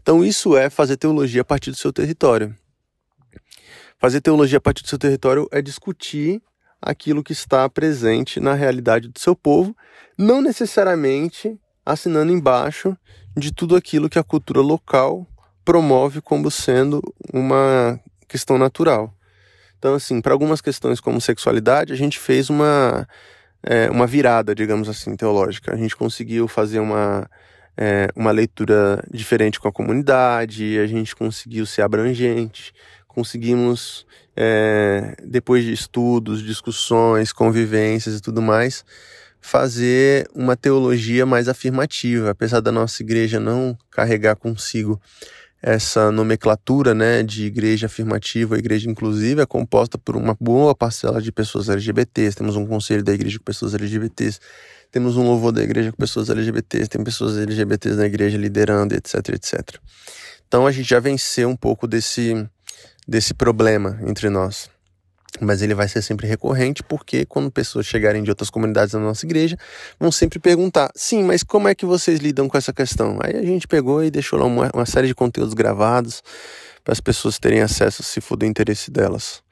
[0.01, 2.53] Então, isso é fazer teologia a partir do seu território.
[4.01, 6.43] Fazer teologia a partir do seu território é discutir
[6.81, 9.77] aquilo que está presente na realidade do seu povo,
[10.19, 11.57] não necessariamente
[11.87, 12.99] assinando embaixo
[13.37, 15.25] de tudo aquilo que a cultura local
[15.65, 17.01] promove como sendo
[17.33, 19.15] uma questão natural.
[19.79, 23.07] Então, assim, para algumas questões como sexualidade, a gente fez uma
[23.63, 25.73] é, uma virada, digamos assim, teológica.
[25.73, 27.29] A gente conseguiu fazer uma,
[27.77, 32.73] é, uma leitura diferente com a comunidade, a gente conseguiu ser abrangente,
[33.07, 38.85] conseguimos, é, depois de estudos, discussões, convivências e tudo mais,
[39.41, 45.01] fazer uma teologia mais afirmativa, apesar da nossa igreja não carregar consigo
[45.63, 51.31] essa nomenclatura né, de igreja afirmativa, igreja inclusiva, é composta por uma boa parcela de
[51.31, 52.37] pessoas LGBTs.
[52.37, 54.41] Temos um conselho da igreja com pessoas LGBTs,
[54.91, 59.29] temos um louvor da igreja com pessoas LGBTs, tem pessoas LGBTs na igreja liderando, etc,
[59.29, 59.79] etc.
[60.49, 62.45] Então a gente já venceu um pouco desse,
[63.07, 64.69] desse problema entre nós
[65.41, 69.25] mas ele vai ser sempre recorrente porque quando pessoas chegarem de outras comunidades na nossa
[69.25, 69.57] igreja,
[69.99, 73.19] vão sempre perguntar: sim, mas como é que vocês lidam com essa questão?
[73.23, 76.23] Aí a gente pegou e deixou lá uma, uma série de conteúdos gravados
[76.85, 79.43] para as pessoas terem acesso se for do interesse delas.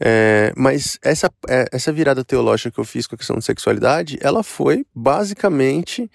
[0.00, 4.16] É, mas essa, é, essa virada teológica que eu fiz com a questão de sexualidade,
[4.20, 6.08] ela foi basicamente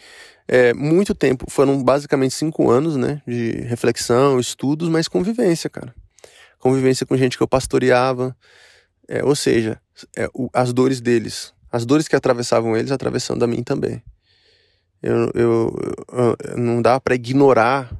[0.47, 5.93] é, muito tempo, foram basicamente cinco anos né, de reflexão, estudos, mas convivência, cara.
[6.59, 8.35] Convivência com gente que eu pastoreava,
[9.07, 9.79] é, ou seja,
[10.15, 14.01] é, o, as dores deles, as dores que atravessavam eles, atravessando a mim também.
[15.01, 15.75] Eu, eu,
[16.11, 17.91] eu não dá para ignorar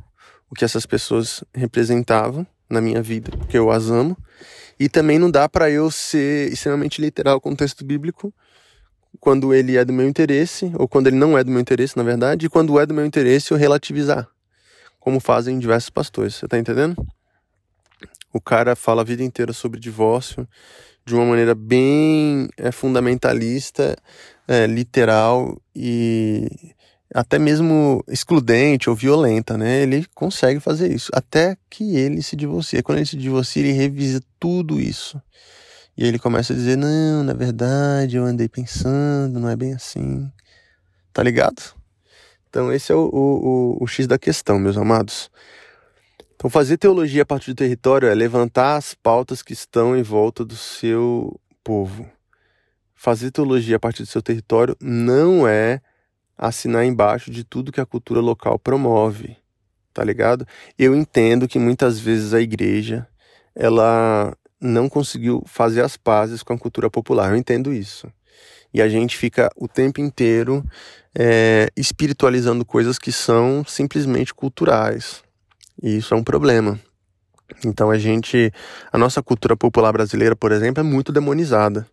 [0.50, 4.18] o que essas pessoas representavam na minha vida, porque eu as amo.
[4.80, 8.34] E também não dá para eu ser extremamente literal com o texto bíblico
[9.20, 12.04] quando ele é do meu interesse, ou quando ele não é do meu interesse, na
[12.04, 14.28] verdade, e quando é do meu interesse eu relativizar,
[15.00, 16.36] como fazem diversos pastores.
[16.36, 17.06] Você tá entendendo?
[18.34, 20.48] O cara fala a vida inteira sobre divórcio
[21.06, 23.96] de uma maneira bem é, fundamentalista,
[24.48, 26.48] é, literal e
[27.14, 29.84] até mesmo excludente ou violenta, né?
[29.84, 32.82] Ele consegue fazer isso até que ele se divorcie.
[32.82, 35.22] Quando ele se divorcia, ele revisa tudo isso.
[35.96, 40.32] E ele começa a dizer: Não, na verdade, eu andei pensando, não é bem assim.
[41.12, 41.62] Tá ligado?
[42.50, 45.30] Então, esse é o, o, o, o X da questão, meus amados.
[46.44, 50.44] Então, fazer teologia a partir do território é levantar as pautas que estão em volta
[50.44, 52.06] do seu povo.
[52.94, 55.80] Fazer teologia a partir do seu território não é
[56.38, 59.38] assinar embaixo de tudo que a cultura local promove,
[59.94, 60.46] tá ligado?
[60.78, 63.08] Eu entendo que muitas vezes a igreja
[63.56, 67.32] ela não conseguiu fazer as pazes com a cultura popular.
[67.32, 68.12] Eu entendo isso.
[68.74, 70.62] E a gente fica o tempo inteiro
[71.18, 75.24] é, espiritualizando coisas que são simplesmente culturais.
[75.82, 76.80] E isso é um problema.
[77.66, 78.52] Então a gente,
[78.92, 81.86] a nossa cultura popular brasileira, por exemplo, é muito demonizada.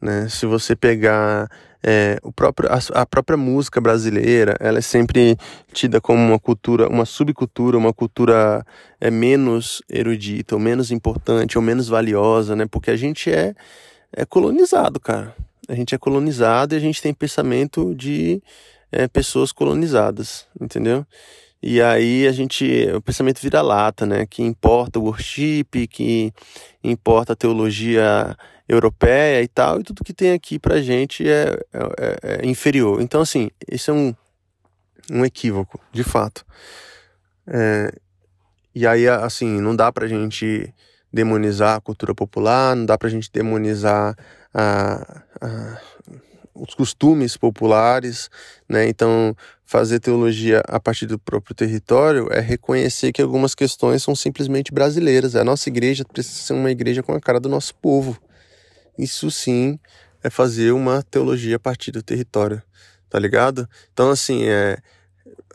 [0.00, 0.28] Né?
[0.28, 1.48] Se você pegar
[1.82, 5.36] é, o próprio, a, a, própria música brasileira, ela é sempre
[5.72, 8.64] tida como uma cultura, uma subcultura, uma cultura
[9.00, 12.66] é, menos erudita, ou menos importante, ou menos valiosa, né?
[12.66, 13.54] Porque a gente é,
[14.12, 15.34] é colonizado, cara.
[15.68, 18.42] A gente é colonizado e a gente tem pensamento de
[18.90, 21.06] é, pessoas colonizadas, entendeu?
[21.66, 24.26] E aí a gente, o pensamento vira lata, né?
[24.26, 26.30] Que importa o worship, que
[26.82, 28.36] importa a teologia
[28.68, 33.00] europeia e tal, e tudo que tem aqui pra gente é, é, é inferior.
[33.00, 34.14] Então, assim, isso é um,
[35.10, 36.44] um equívoco, de fato.
[37.46, 37.90] É,
[38.74, 40.70] e aí, assim, não dá pra gente
[41.10, 44.14] demonizar a cultura popular, não dá pra gente demonizar
[44.52, 45.80] a, a
[46.54, 48.30] os costumes populares,
[48.68, 48.88] né?
[48.88, 54.72] Então, fazer teologia a partir do próprio território é reconhecer que algumas questões são simplesmente
[54.72, 55.34] brasileiras.
[55.34, 58.18] A nossa igreja precisa ser uma igreja com a cara do nosso povo.
[58.98, 59.78] Isso sim
[60.22, 62.62] é fazer uma teologia a partir do território,
[63.08, 63.68] tá ligado?
[63.92, 64.78] Então, assim, é,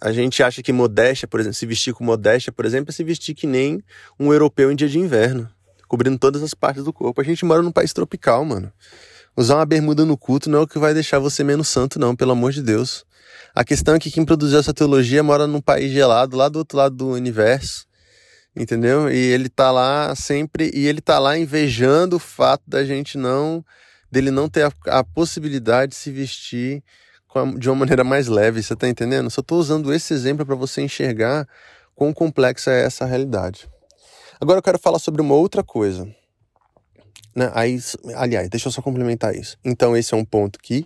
[0.02, 3.04] a gente acha que modéstia, por exemplo, se vestir com modéstia, por exemplo, é se
[3.04, 3.84] vestir que nem
[4.20, 5.50] um europeu em dia de inverno,
[5.88, 7.20] cobrindo todas as partes do corpo.
[7.22, 8.72] A gente mora num país tropical, mano.
[9.40, 12.14] Usar uma bermuda no culto não é o que vai deixar você menos santo, não,
[12.14, 13.06] pelo amor de Deus.
[13.56, 16.78] A questão é que quem produziu essa teologia mora num país gelado, lá do outro
[16.78, 17.86] lado do universo,
[18.54, 19.10] entendeu?
[19.10, 23.64] E ele tá lá sempre, e ele tá lá invejando o fato da gente não,
[24.12, 26.84] dele não ter a, a possibilidade de se vestir
[27.58, 29.30] de uma maneira mais leve, você tá entendendo?
[29.30, 31.48] Só tô usando esse exemplo para você enxergar
[31.96, 33.70] quão complexa é essa realidade.
[34.42, 36.14] Agora eu quero falar sobre uma outra coisa.
[37.40, 37.50] Né?
[37.54, 37.80] Aí,
[38.16, 39.58] aliás, deixa eu só complementar isso.
[39.64, 40.86] Então, esse é um ponto que,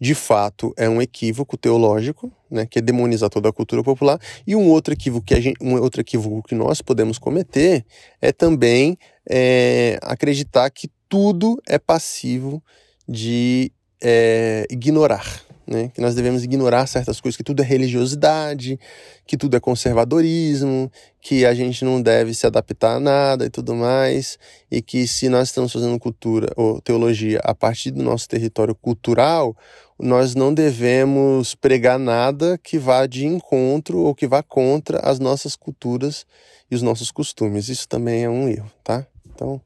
[0.00, 2.66] de fato, é um equívoco teológico, né?
[2.66, 4.20] que é demonizar toda a cultura popular.
[4.46, 7.84] E um outro equívoco que, a gente, um outro equívoco que nós podemos cometer
[8.22, 8.96] é também
[9.28, 12.62] é, acreditar que tudo é passivo
[13.08, 15.90] de é, ignorar né?
[15.94, 18.80] Que nós devemos ignorar certas coisas, que tudo é religiosidade,
[19.26, 23.74] que tudo é conservadorismo, que a gente não deve se adaptar a nada e tudo
[23.74, 24.38] mais,
[24.70, 29.54] e que se nós estamos fazendo cultura ou teologia a partir do nosso território cultural,
[29.98, 35.54] nós não devemos pregar nada que vá de encontro ou que vá contra as nossas
[35.54, 36.24] culturas
[36.70, 37.68] e os nossos costumes.
[37.68, 39.06] Isso também é um erro, tá?
[39.34, 39.60] Então,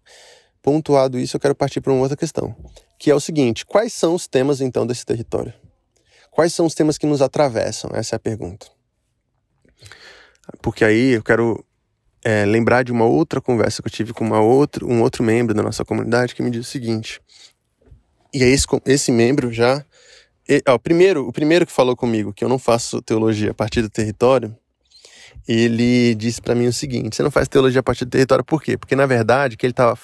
[0.61, 2.57] pontuado isso, eu quero partir para uma outra questão,
[2.99, 5.53] que é o seguinte: quais são os temas então desse território?
[6.33, 7.91] Quais são os temas que nos atravessam?
[7.93, 8.67] Essa é a pergunta.
[10.63, 11.63] Porque aí eu quero
[12.25, 15.55] é, lembrar de uma outra conversa que eu tive com uma outra, um outro membro
[15.55, 17.21] da nossa comunidade que me disse o seguinte.
[18.33, 19.85] E esse, esse membro já.
[20.67, 23.91] Ó, primeiro, o primeiro que falou comigo que eu não faço teologia a partir do
[23.91, 24.57] território,
[25.47, 28.63] ele disse para mim o seguinte: você não faz teologia a partir do território por
[28.63, 28.79] quê?
[28.79, 29.99] Porque na verdade o que ele estava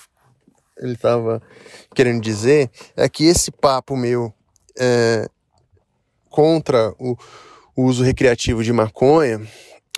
[0.77, 1.43] ele tava
[1.95, 4.33] querendo dizer é que esse papo meu
[4.79, 5.27] é,
[6.39, 7.17] contra o,
[7.75, 9.43] o uso recreativo de maconha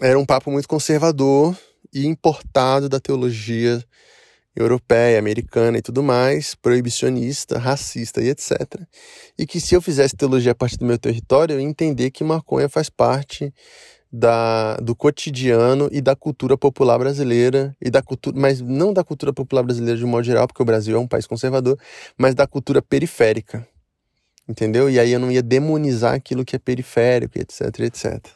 [0.00, 1.55] era um papo muito conservador
[1.92, 3.85] e importado da teologia
[4.57, 8.57] europeia, americana e tudo mais, proibicionista, racista e etc.
[9.38, 12.24] E que se eu fizesse teologia a partir do meu território, eu ia entender que
[12.24, 13.53] maconha faz parte
[14.11, 19.31] da, do cotidiano e da cultura popular brasileira e da cultura, mas não da cultura
[19.31, 21.79] popular brasileira de um modo geral, porque o Brasil é um país conservador,
[22.16, 23.68] mas da cultura periférica
[24.50, 24.90] entendeu?
[24.90, 28.26] E aí eu não ia demonizar aquilo que é periférico, etc, etc.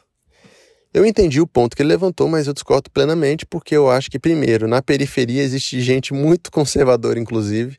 [0.93, 4.17] Eu entendi o ponto que ele levantou, mas eu discordo plenamente, porque eu acho que,
[4.17, 7.77] primeiro, na periferia existe gente muito conservadora, inclusive,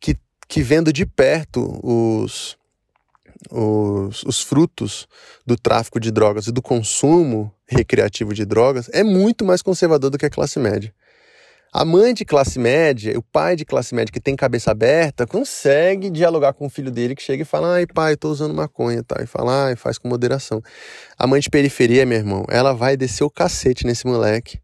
[0.00, 0.16] que,
[0.48, 2.58] que vendo de perto os,
[3.52, 5.06] os, os frutos
[5.46, 10.18] do tráfico de drogas e do consumo recreativo de drogas, é muito mais conservador do
[10.18, 10.92] que a classe média.
[11.72, 16.10] A mãe de classe média, o pai de classe média que tem cabeça aberta, consegue
[16.10, 19.22] dialogar com o filho dele que chega e fala: ai, pai, tô usando maconha, tá?
[19.22, 20.60] E fala, ai, faz com moderação.
[21.16, 24.58] A mãe de periferia, meu irmão, ela vai descer o cacete nesse moleque,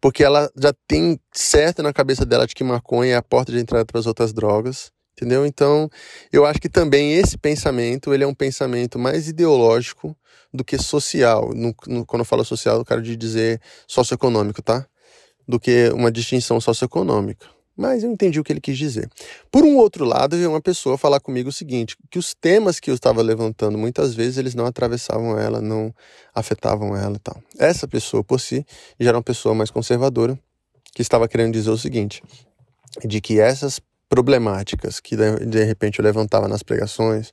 [0.00, 3.60] porque ela já tem certo na cabeça dela de que maconha é a porta de
[3.60, 4.90] entrada para as outras drogas.
[5.16, 5.46] Entendeu?
[5.46, 5.88] Então,
[6.32, 10.16] eu acho que também esse pensamento, ele é um pensamento mais ideológico
[10.52, 11.52] do que social.
[11.54, 14.86] No, no, quando eu falo social, eu quero dizer socioeconômico, tá?
[15.48, 17.46] Do que uma distinção socioeconômica.
[17.74, 19.08] Mas eu entendi o que ele quis dizer.
[19.52, 22.90] Por um outro lado, veio uma pessoa falar comigo o seguinte: que os temas que
[22.90, 25.94] eu estava levantando, muitas vezes eles não atravessavam ela, não
[26.34, 27.40] afetavam ela e tal.
[27.56, 28.66] Essa pessoa, por si,
[28.98, 30.36] já era uma pessoa mais conservadora,
[30.92, 32.20] que estava querendo dizer o seguinte:
[33.04, 37.32] de que essas problemáticas que de repente eu levantava nas pregações,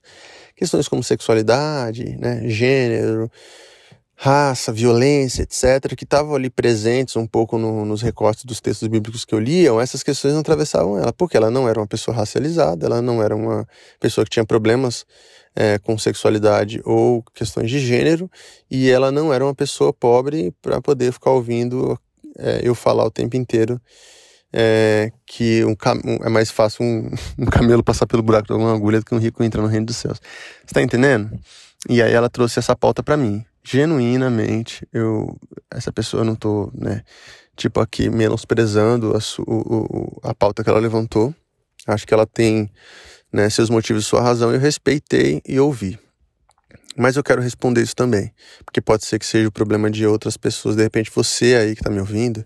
[0.56, 3.32] questões como sexualidade, né, gênero,
[4.15, 9.25] raça, violência, etc., que estavam ali presentes um pouco no, nos recortes dos textos bíblicos
[9.25, 12.86] que eu lia, essas questões não atravessavam ela, porque ela não era uma pessoa racializada,
[12.86, 13.67] ela não era uma
[13.99, 15.06] pessoa que tinha problemas
[15.56, 18.32] é, com sexualidade ou questões de gênero,
[18.71, 21.99] e ela não era uma pessoa pobre para poder ficar ouvindo
[22.38, 23.80] é, eu falar o tempo inteiro
[24.54, 25.75] é, que um,
[26.23, 29.17] é mais fácil um, um, camelo passar pelo buraco de uma agulha do que um
[29.17, 30.21] rico entrar no reino dos céus.
[30.65, 31.38] Você tá entendendo?
[31.89, 35.36] E aí ela trouxe essa pauta para mim genuinamente, eu
[35.71, 37.04] essa pessoa eu não tô, né,
[37.56, 41.34] tipo aqui menosprezando a, su, o, a pauta que ela levantou.
[41.88, 42.71] Acho que ela tem,
[43.32, 44.51] né, seus motivos sua razão.
[44.51, 45.99] Eu respeitei e ouvi.
[46.97, 48.32] Mas eu quero responder isso também,
[48.63, 50.78] porque pode ser que seja o problema de outras pessoas.
[50.78, 52.45] De repente, você aí que está me ouvindo,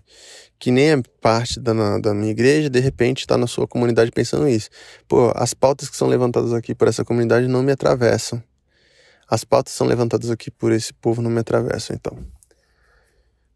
[0.58, 4.48] que nem é parte da, da minha igreja, de repente está na sua comunidade pensando
[4.48, 4.68] isso.
[5.06, 8.42] Pô, as pautas que são levantadas aqui por essa comunidade não me atravessam.
[9.30, 12.18] As pautas são levantadas aqui por esse povo, não me atravessam, então.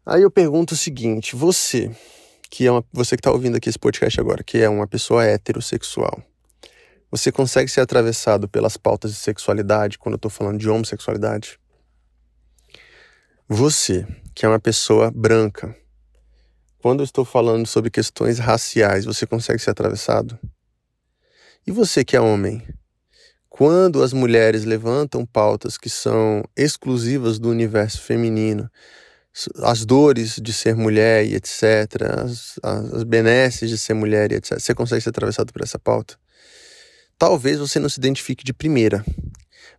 [0.05, 1.93] Aí eu pergunto o seguinte: você,
[2.49, 5.25] que é uma, você que está ouvindo aqui esse podcast agora, que é uma pessoa
[5.25, 6.23] heterossexual,
[7.11, 11.59] você consegue ser atravessado pelas pautas de sexualidade quando eu estou falando de homossexualidade?
[13.45, 15.75] Você, que é uma pessoa branca,
[16.79, 20.39] quando eu estou falando sobre questões raciais, você consegue ser atravessado?
[21.67, 22.65] E você que é homem,
[23.57, 28.69] quando as mulheres levantam pautas que são exclusivas do universo feminino,
[29.63, 31.63] as dores de ser mulher e etc.,
[32.21, 36.17] as, as, benesses de ser mulher e etc., você consegue ser atravessado por essa pauta?
[37.17, 39.05] Talvez você não se identifique de primeira,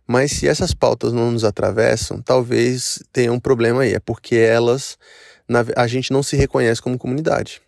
[0.07, 4.97] mas se essas pautas não nos atravessam, talvez tenha um problema aí, é porque elas,
[5.75, 7.61] a gente não se reconhece como comunidade.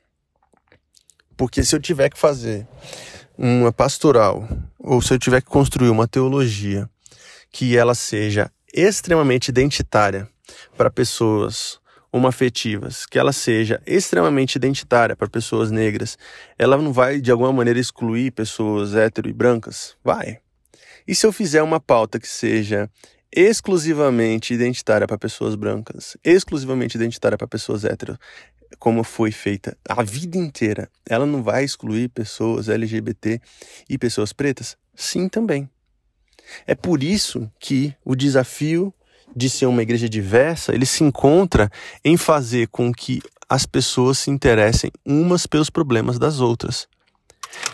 [1.37, 2.67] Porque se eu tiver que fazer
[3.37, 4.49] uma pastoral,
[4.79, 6.89] ou se eu tiver que construir uma teologia
[7.51, 10.27] que ela seja extremamente identitária
[10.77, 11.79] para pessoas
[12.11, 16.17] homoafetivas, que ela seja extremamente identitária para pessoas negras,
[16.57, 19.95] ela não vai de alguma maneira excluir pessoas hétero e brancas?
[20.03, 20.39] Vai.
[21.07, 22.89] E se eu fizer uma pauta que seja
[23.31, 28.17] exclusivamente identitária para pessoas brancas, exclusivamente identitária para pessoas héteros,
[28.77, 33.41] como foi feita a vida inteira, ela não vai excluir pessoas LGBT
[33.89, 34.77] e pessoas pretas?
[34.95, 35.69] Sim, também.
[36.65, 38.93] É por isso que o desafio
[39.35, 41.69] de ser uma igreja diversa, ele se encontra
[42.03, 46.87] em fazer com que as pessoas se interessem umas pelos problemas das outras.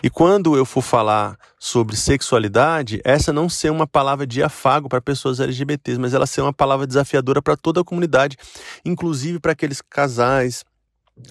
[0.01, 5.01] E quando eu for falar sobre sexualidade, essa não ser uma palavra de afago para
[5.01, 8.37] pessoas LGBTs, mas ela ser uma palavra desafiadora para toda a comunidade,
[8.85, 10.63] inclusive para aqueles casais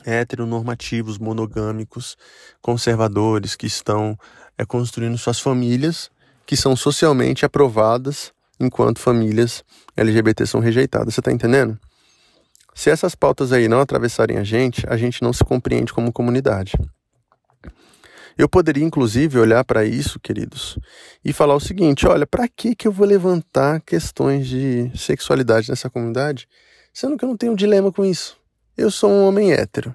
[0.05, 2.16] heteronormativos, monogâmicos,
[2.61, 4.18] conservadores que estão
[4.57, 6.11] é, construindo suas famílias,
[6.47, 9.64] que são socialmente aprovadas, enquanto famílias
[9.97, 11.14] LGBT são rejeitadas.
[11.14, 11.78] Você está entendendo?
[12.74, 16.72] Se essas pautas aí não atravessarem a gente, a gente não se compreende como comunidade.
[18.37, 20.76] Eu poderia, inclusive, olhar para isso, queridos,
[21.24, 25.89] e falar o seguinte: olha, para que, que eu vou levantar questões de sexualidade nessa
[25.89, 26.49] comunidade,
[26.93, 28.37] sendo que eu não tenho dilema com isso?
[28.77, 29.95] Eu sou um homem hétero.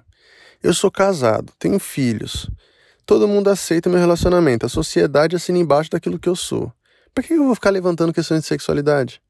[0.62, 2.50] Eu sou casado, tenho filhos.
[3.06, 4.64] Todo mundo aceita meu relacionamento.
[4.64, 6.72] A sociedade assina embaixo daquilo que eu sou.
[7.14, 9.20] Por que eu vou ficar levantando questões de sexualidade?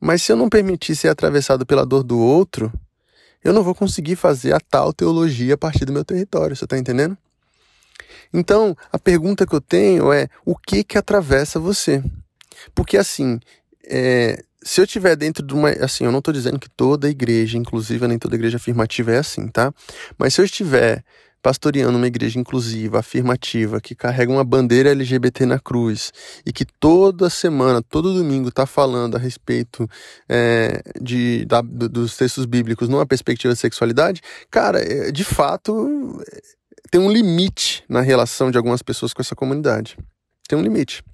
[0.00, 2.72] Mas se eu não permitir ser atravessado pela dor do outro,
[3.42, 6.54] eu não vou conseguir fazer a tal teologia a partir do meu território.
[6.54, 7.16] Você está entendendo?
[8.32, 12.02] Então, a pergunta que eu tenho é: o que que atravessa você?
[12.74, 13.40] Porque assim,
[13.84, 15.70] é, se eu estiver dentro de uma.
[15.70, 19.48] Assim, eu não estou dizendo que toda igreja, inclusive nem toda igreja afirmativa é assim,
[19.48, 19.72] tá?
[20.18, 21.04] Mas se eu estiver
[21.40, 26.12] pastoreando uma igreja inclusiva, afirmativa, que carrega uma bandeira LGBT na cruz
[26.44, 29.88] e que toda semana, todo domingo está falando a respeito
[30.28, 36.20] é, de, da, dos textos bíblicos numa perspectiva de sexualidade, cara, é, de fato
[36.90, 39.96] tem um limite na relação de algumas pessoas com essa comunidade.
[40.48, 41.04] Tem um limite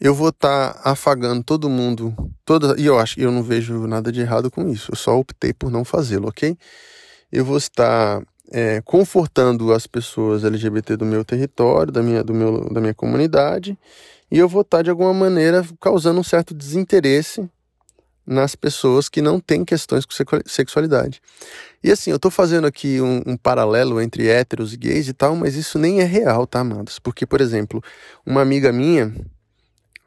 [0.00, 3.86] eu vou estar tá afagando todo mundo, toda, e eu acho que eu não vejo
[3.86, 6.56] nada de errado com isso, eu só optei por não fazê-lo, ok?
[7.30, 12.72] Eu vou estar é, confortando as pessoas LGBT do meu território, da minha, do meu,
[12.72, 13.78] da minha comunidade,
[14.30, 17.48] e eu vou estar de alguma maneira causando um certo desinteresse
[18.26, 20.14] nas pessoas que não têm questões com
[20.46, 21.20] sexualidade.
[21.82, 25.34] E assim, eu estou fazendo aqui um, um, paralelo entre héteros e gays e tal,
[25.34, 26.98] mas isso nem é real, tá, amados?
[26.98, 27.82] Porque, por exemplo,
[28.24, 29.12] uma amiga minha,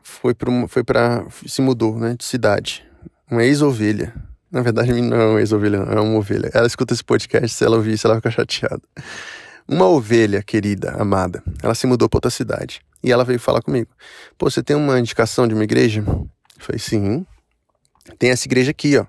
[0.04, 2.86] foi para foi para se mudou, né, de cidade.
[3.32, 4.14] Uma ex-ovelha.
[4.52, 6.52] Na verdade, não é uma ex-ovelha, é uma ovelha.
[6.54, 8.82] Ela escuta esse podcast, se ela ouvir isso, ela vai ficar chateada.
[9.68, 12.82] Uma ovelha querida, amada, ela se mudou para outra cidade.
[13.02, 13.90] E ela veio falar comigo.
[14.38, 16.04] Pô, você tem uma indicação de uma igreja?
[16.06, 17.26] Eu falei, sim.
[18.20, 19.06] Tem essa igreja aqui, ó.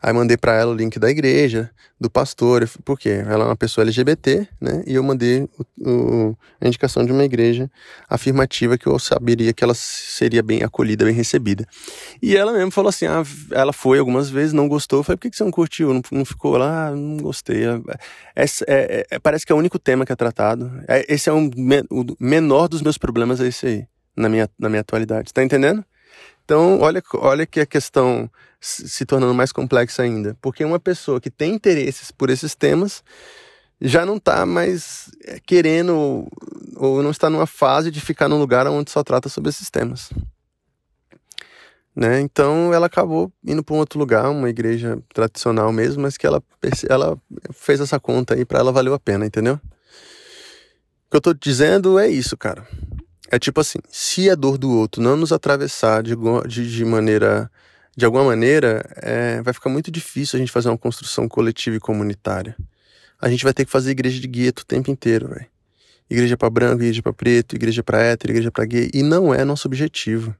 [0.00, 1.70] Aí mandei para ela o link da igreja,
[2.00, 4.84] do pastor, porque ela é uma pessoa LGBT, né?
[4.86, 7.68] E eu mandei o, o, a indicação de uma igreja
[8.08, 11.66] afirmativa que eu saberia que ela seria bem acolhida, bem recebida.
[12.22, 15.00] E ela mesmo falou assim: ah, ela foi algumas vezes, não gostou.
[15.00, 15.92] Eu falei, por que, você não curtiu?
[15.92, 16.88] Não, não ficou lá?
[16.88, 17.64] Ah, não gostei.
[17.64, 17.80] É,
[18.36, 20.70] é, é, é, parece que é o único tema que é tratado.
[20.86, 21.50] É, esse é um,
[21.90, 23.86] o menor dos meus problemas, é esse aí,
[24.16, 25.32] na minha, na minha atualidade.
[25.32, 25.84] Tá entendendo?
[26.48, 30.34] Então, olha, olha que a questão se tornando mais complexa ainda.
[30.40, 33.04] Porque uma pessoa que tem interesses por esses temas
[33.78, 36.26] já não está mais é, querendo
[36.74, 40.08] ou não está numa fase de ficar num lugar onde só trata sobre esses temas.
[41.94, 42.18] Né?
[42.22, 46.42] Então ela acabou indo para um outro lugar, uma igreja tradicional mesmo, mas que ela,
[46.88, 47.18] ela
[47.52, 49.56] fez essa conta aí para ela valeu a pena, entendeu?
[49.56, 52.66] O que eu estou dizendo é isso, cara.
[53.30, 56.14] É tipo assim, se a dor do outro não nos atravessar de,
[56.46, 57.50] de, de maneira,
[57.94, 61.80] de alguma maneira, é, vai ficar muito difícil a gente fazer uma construção coletiva e
[61.80, 62.56] comunitária.
[63.20, 65.46] A gente vai ter que fazer igreja de gueto o tempo inteiro, velho.
[66.08, 69.44] Igreja para branco, igreja para preto, igreja para hétero, igreja para gay, e não é
[69.44, 70.34] nosso objetivo.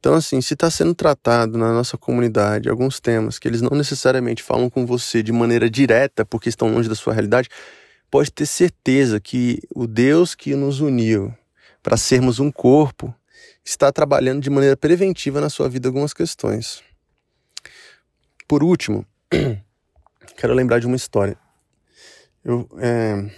[0.00, 4.42] Então, assim, se está sendo tratado na nossa comunidade alguns temas que eles não necessariamente
[4.42, 7.48] falam com você de maneira direta, porque estão longe da sua realidade,
[8.10, 11.32] pode ter certeza que o Deus que nos uniu
[11.82, 13.14] para sermos um corpo,
[13.64, 16.82] está trabalhando de maneira preventiva na sua vida algumas questões.
[18.46, 19.06] Por último,
[20.36, 21.36] quero lembrar de uma história.
[22.44, 23.30] Eu, é,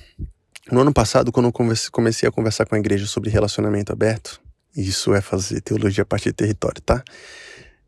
[0.71, 1.53] no ano passado, quando eu
[1.91, 4.41] comecei a conversar com a igreja sobre relacionamento aberto,
[4.77, 7.03] isso é fazer teologia a partir de território, tá?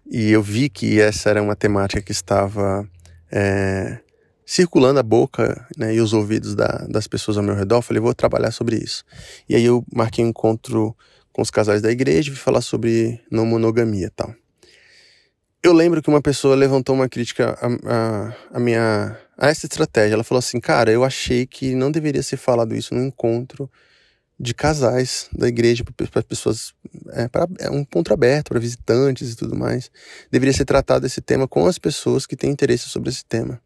[0.09, 2.89] E eu vi que essa era uma temática que estava
[3.31, 3.99] é,
[4.47, 7.83] circulando a boca né, e os ouvidos da, das pessoas ao meu redor.
[7.83, 9.05] Falei, vou trabalhar sobre isso.
[9.49, 10.97] E aí eu marquei um encontro
[11.33, 14.33] com os casais da igreja e fui falar sobre não monogamia e tal.
[15.63, 20.15] Eu lembro que uma pessoa levantou uma crítica a, a, a, minha a essa estratégia.
[20.15, 23.69] Ela falou assim, cara, eu achei que não deveria ser falado isso no encontro
[24.39, 25.83] de casais da igreja
[26.13, 26.73] para pessoas
[27.13, 29.91] é, para é um ponto aberto para visitantes e tudo mais
[30.31, 33.59] deveria ser tratado esse tema com as pessoas que têm interesse sobre esse tema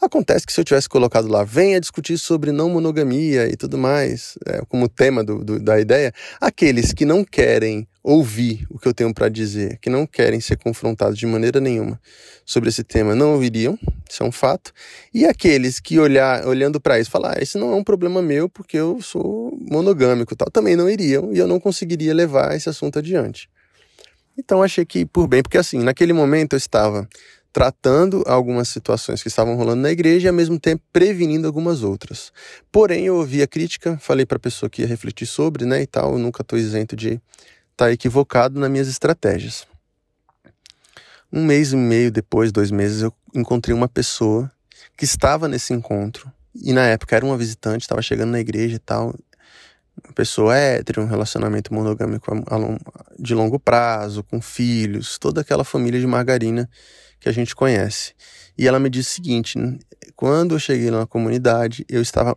[0.00, 4.38] acontece que se eu tivesse colocado lá venha discutir sobre não monogamia e tudo mais
[4.46, 8.94] é, como tema do, do, da ideia aqueles que não querem ouvir o que eu
[8.94, 12.00] tenho para dizer, que não querem ser confrontados de maneira nenhuma
[12.44, 13.78] sobre esse tema, não ouviriam,
[14.08, 14.72] isso é um fato.
[15.12, 18.48] E aqueles que olhar, olhando para isso, falar, ah, esse não é um problema meu
[18.48, 22.98] porque eu sou monogâmico, tal, também não iriam e eu não conseguiria levar esse assunto
[22.98, 23.48] adiante.
[24.36, 27.06] Então achei que por bem, porque assim, naquele momento eu estava
[27.52, 32.32] tratando algumas situações que estavam rolando na igreja e ao mesmo tempo prevenindo algumas outras.
[32.70, 35.86] Porém, eu ouvi a crítica, falei para a pessoa que ia refletir sobre, né, e
[35.86, 37.20] tal, eu nunca estou isento de
[37.72, 39.66] está equivocado nas minhas estratégias.
[41.32, 44.50] Um mês e meio depois, dois meses, eu encontrei uma pessoa
[44.96, 48.78] que estava nesse encontro e na época era uma visitante, estava chegando na igreja e
[48.78, 49.14] tal.
[50.04, 52.30] Uma pessoa hétero, um relacionamento monogâmico
[53.18, 56.68] de longo prazo, com filhos, toda aquela família de margarina
[57.20, 58.14] que a gente conhece.
[58.56, 59.58] E ela me disse o seguinte:
[60.16, 62.36] quando eu cheguei na comunidade, eu estava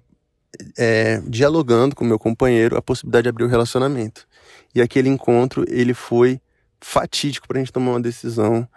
[0.78, 4.28] é, dialogando com meu companheiro a possibilidade de abrir o relacionamento.
[4.76, 6.40] E aquele encontro, ele foi
[6.82, 8.68] fatídico para a gente tomar uma decisão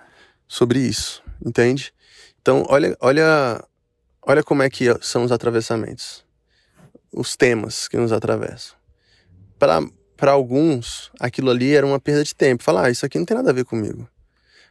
[0.46, 1.92] sobre isso, entende?
[2.40, 3.64] Então, olha, olha,
[4.22, 6.24] olha como é que são os atravessamentos,
[7.12, 8.76] os temas que nos atravessam.
[9.58, 12.62] Para alguns, aquilo ali era uma perda de tempo.
[12.62, 14.08] Falar, ah, isso aqui não tem nada a ver comigo.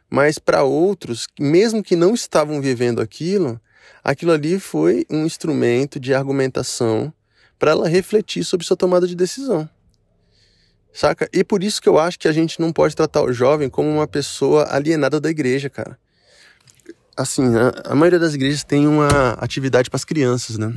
[0.08, 3.60] Mas para outros, mesmo que não estavam vivendo aquilo,
[4.02, 7.12] aquilo ali foi um instrumento de argumentação
[7.58, 9.68] para ela refletir sobre sua tomada de decisão.
[10.92, 11.28] Saca?
[11.32, 13.88] E por isso que eu acho que a gente não pode tratar o jovem como
[13.88, 15.98] uma pessoa alienada da igreja, cara.
[17.14, 20.72] Assim, a, a maioria das igrejas tem uma atividade para as crianças, né?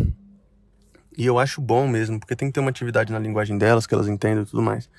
[1.18, 3.94] E eu acho bom mesmo, porque tem que ter uma atividade na linguagem delas, que
[3.94, 4.90] elas entendem e tudo mais.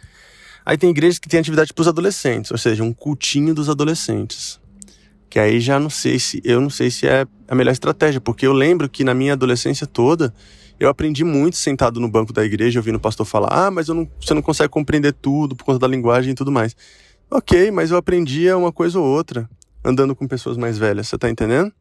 [0.64, 4.60] Aí tem igrejas que tem atividade para os adolescentes, ou seja, um cultinho dos adolescentes.
[5.28, 8.46] Que aí já não sei se, eu não sei se é a melhor estratégia, porque
[8.46, 10.34] eu lembro que na minha adolescência toda,
[10.78, 14.08] eu aprendi muito sentado no banco da igreja, ouvindo o pastor falar: ah, mas não,
[14.20, 16.74] você não consegue compreender tudo por conta da linguagem e tudo mais.
[17.30, 19.48] Ok, mas eu aprendia uma coisa ou outra
[19.84, 21.72] andando com pessoas mais velhas, você tá entendendo?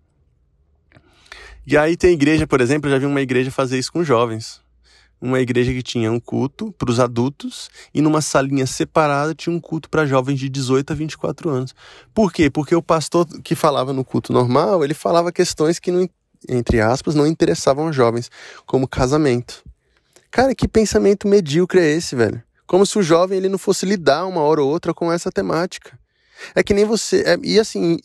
[1.65, 4.61] E aí tem igreja, por exemplo, eu já vi uma igreja fazer isso com jovens.
[5.21, 9.59] Uma igreja que tinha um culto para os adultos e numa salinha separada tinha um
[9.59, 11.75] culto para jovens de 18 a 24 anos.
[12.13, 12.49] Por quê?
[12.49, 16.07] Porque o pastor que falava no culto normal, ele falava questões que não
[16.47, 18.29] entre aspas, não interessavam aos jovens,
[18.65, 19.63] como casamento.
[20.31, 22.41] Cara, que pensamento medíocre é esse, velho?
[22.67, 25.97] Como se o jovem ele não fosse lidar uma hora ou outra com essa temática.
[26.53, 27.23] É que nem você.
[27.25, 27.97] É, e assim,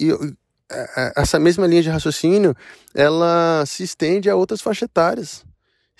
[0.72, 2.56] é, é, essa mesma linha de raciocínio,
[2.94, 5.44] ela se estende a outras faixas etárias.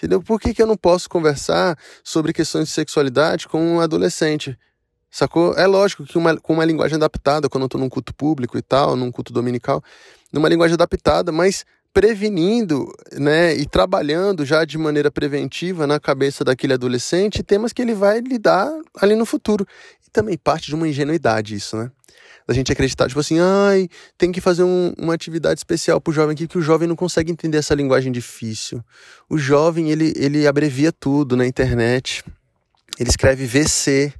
[0.04, 0.20] Entendeu?
[0.22, 4.54] Por que, que eu não posso conversar sobre questões de sexualidade com um adolescente?
[5.10, 5.54] Sacou?
[5.54, 8.60] É lógico que uma, com uma linguagem adaptada, quando eu estou num culto público e
[8.60, 9.82] tal, num culto dominical,
[10.30, 16.74] numa linguagem adaptada, mas prevenindo né, e trabalhando já de maneira preventiva na cabeça daquele
[16.74, 19.66] adolescente temas que ele vai lidar ali no futuro.
[20.06, 21.90] E também parte de uma ingenuidade isso, né?
[22.46, 23.88] Da gente acreditar, tipo assim, ai,
[24.18, 27.32] tem que fazer um, uma atividade especial pro jovem aqui, que o jovem não consegue
[27.32, 28.84] entender essa linguagem difícil.
[29.30, 32.22] O jovem, ele, ele abrevia tudo na internet.
[32.98, 34.12] Ele escreve VC,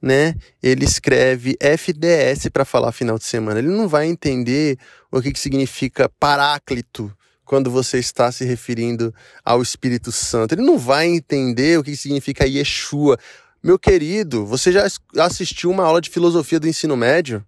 [0.00, 0.34] né?
[0.62, 3.58] Ele escreve FDS para falar final de semana.
[3.58, 4.78] Ele não vai entender
[5.10, 7.12] o que, que significa paráclito
[7.44, 9.12] quando você está se referindo
[9.44, 10.54] ao Espírito Santo.
[10.54, 13.18] Ele não vai entender o que significa Yeshua.
[13.62, 14.86] Meu querido, você já
[15.18, 17.44] assistiu uma aula de filosofia do ensino médio?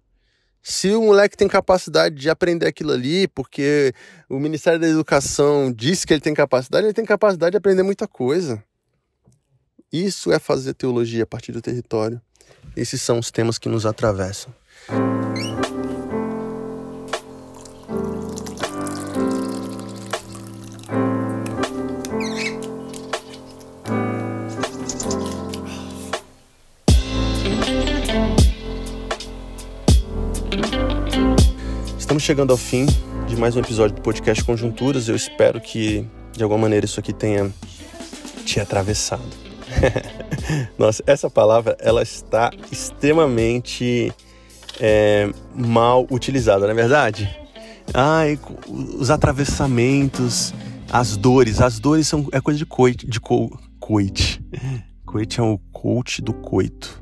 [0.63, 3.93] Se o moleque tem capacidade de aprender aquilo ali, porque
[4.29, 8.07] o Ministério da Educação disse que ele tem capacidade, ele tem capacidade de aprender muita
[8.07, 8.63] coisa.
[9.91, 12.21] Isso é fazer teologia a partir do território.
[12.75, 14.53] Esses são os temas que nos atravessam.
[32.21, 32.85] Estamos chegando ao fim
[33.27, 35.09] de mais um episódio do podcast Conjunturas.
[35.09, 37.51] Eu espero que de alguma maneira isso aqui tenha
[38.45, 39.23] te atravessado.
[40.77, 44.13] Nossa, essa palavra ela está extremamente
[44.79, 47.27] é, mal utilizada, não é verdade?
[47.91, 50.53] Ai, os atravessamentos,
[50.91, 51.59] as dores.
[51.59, 54.39] As dores são é coisa de coit, de co, coit.
[55.07, 57.01] Coit é o coach do coito.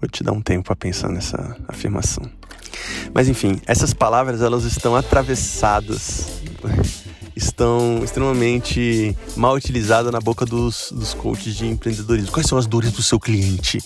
[0.00, 2.24] Vou te dar um tempo para pensar nessa afirmação.
[3.14, 6.26] Mas enfim, essas palavras elas estão atravessadas,
[7.34, 12.30] estão extremamente mal utilizadas na boca dos, dos coaches de empreendedorismo.
[12.30, 13.82] Quais são as dores do seu cliente?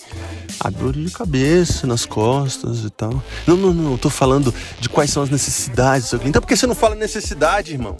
[0.59, 3.21] A dor de cabeça, nas costas e tal.
[3.45, 6.31] Não, não, não, eu tô falando de quais são as necessidades do seu cliente.
[6.31, 7.95] Então por que você não fala necessidade, irmão?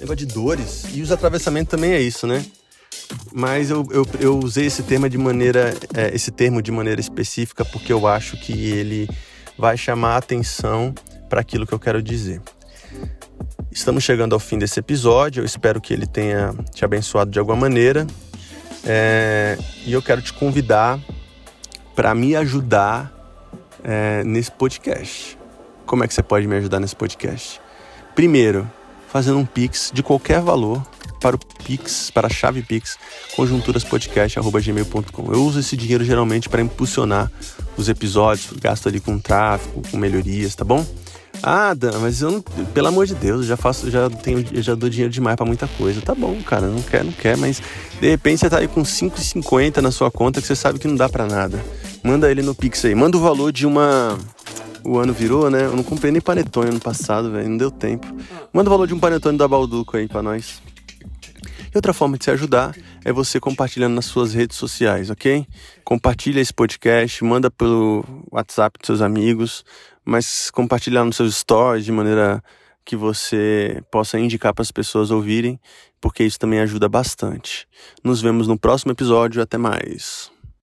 [0.00, 0.84] Negócio de dores.
[0.92, 2.44] E os atravessamentos também é isso, né?
[3.32, 7.64] mas eu, eu, eu, usei esse termo de maneira é, esse termo de maneira específica
[7.64, 9.08] porque eu acho que ele
[9.62, 10.92] vai chamar a atenção
[11.30, 12.42] para aquilo que eu quero dizer.
[13.70, 15.40] Estamos chegando ao fim desse episódio.
[15.40, 18.04] Eu espero que ele tenha te abençoado de alguma maneira.
[18.84, 19.56] É,
[19.86, 20.98] e eu quero te convidar
[21.94, 23.12] para me ajudar
[23.84, 25.38] é, nesse podcast.
[25.86, 27.60] Como é que você pode me ajudar nesse podcast?
[28.16, 28.68] Primeiro,
[29.12, 30.82] fazendo um pix de qualquer valor
[31.20, 32.98] para o Pix, para a chave Pix,
[33.36, 35.32] conjunturaspodcast.gmail.com.
[35.32, 37.30] Eu uso esse dinheiro geralmente para impulsionar
[37.76, 40.84] os episódios, gasto ali com tráfego, com melhorias, tá bom?
[41.40, 44.74] Ah, Dan, mas eu não, pelo amor de Deus, eu já faço, já tenho, já
[44.74, 46.00] dou dinheiro demais para muita coisa.
[46.00, 47.62] Tá bom, cara, não quer, não quer, mas
[48.00, 50.96] de repente você tá aí com 5,50 na sua conta que você sabe que não
[50.96, 51.64] dá para nada.
[52.02, 52.94] Manda ele no Pix aí.
[52.94, 54.18] Manda o valor de uma
[54.84, 55.64] o ano virou, né?
[55.64, 57.48] Eu não comprei nem panetone ano passado, velho.
[57.48, 58.06] Não deu tempo.
[58.52, 60.62] Manda o valor de um panetone da Balduco aí pra nós.
[61.72, 65.46] E outra forma de se ajudar é você compartilhando nas suas redes sociais, ok?
[65.84, 69.64] Compartilha esse podcast, manda pelo WhatsApp dos seus amigos,
[70.04, 72.42] mas compartilhar nos seus stories de maneira
[72.84, 75.58] que você possa indicar para as pessoas ouvirem,
[76.00, 77.66] porque isso também ajuda bastante.
[78.02, 79.40] Nos vemos no próximo episódio.
[79.40, 80.31] Até mais.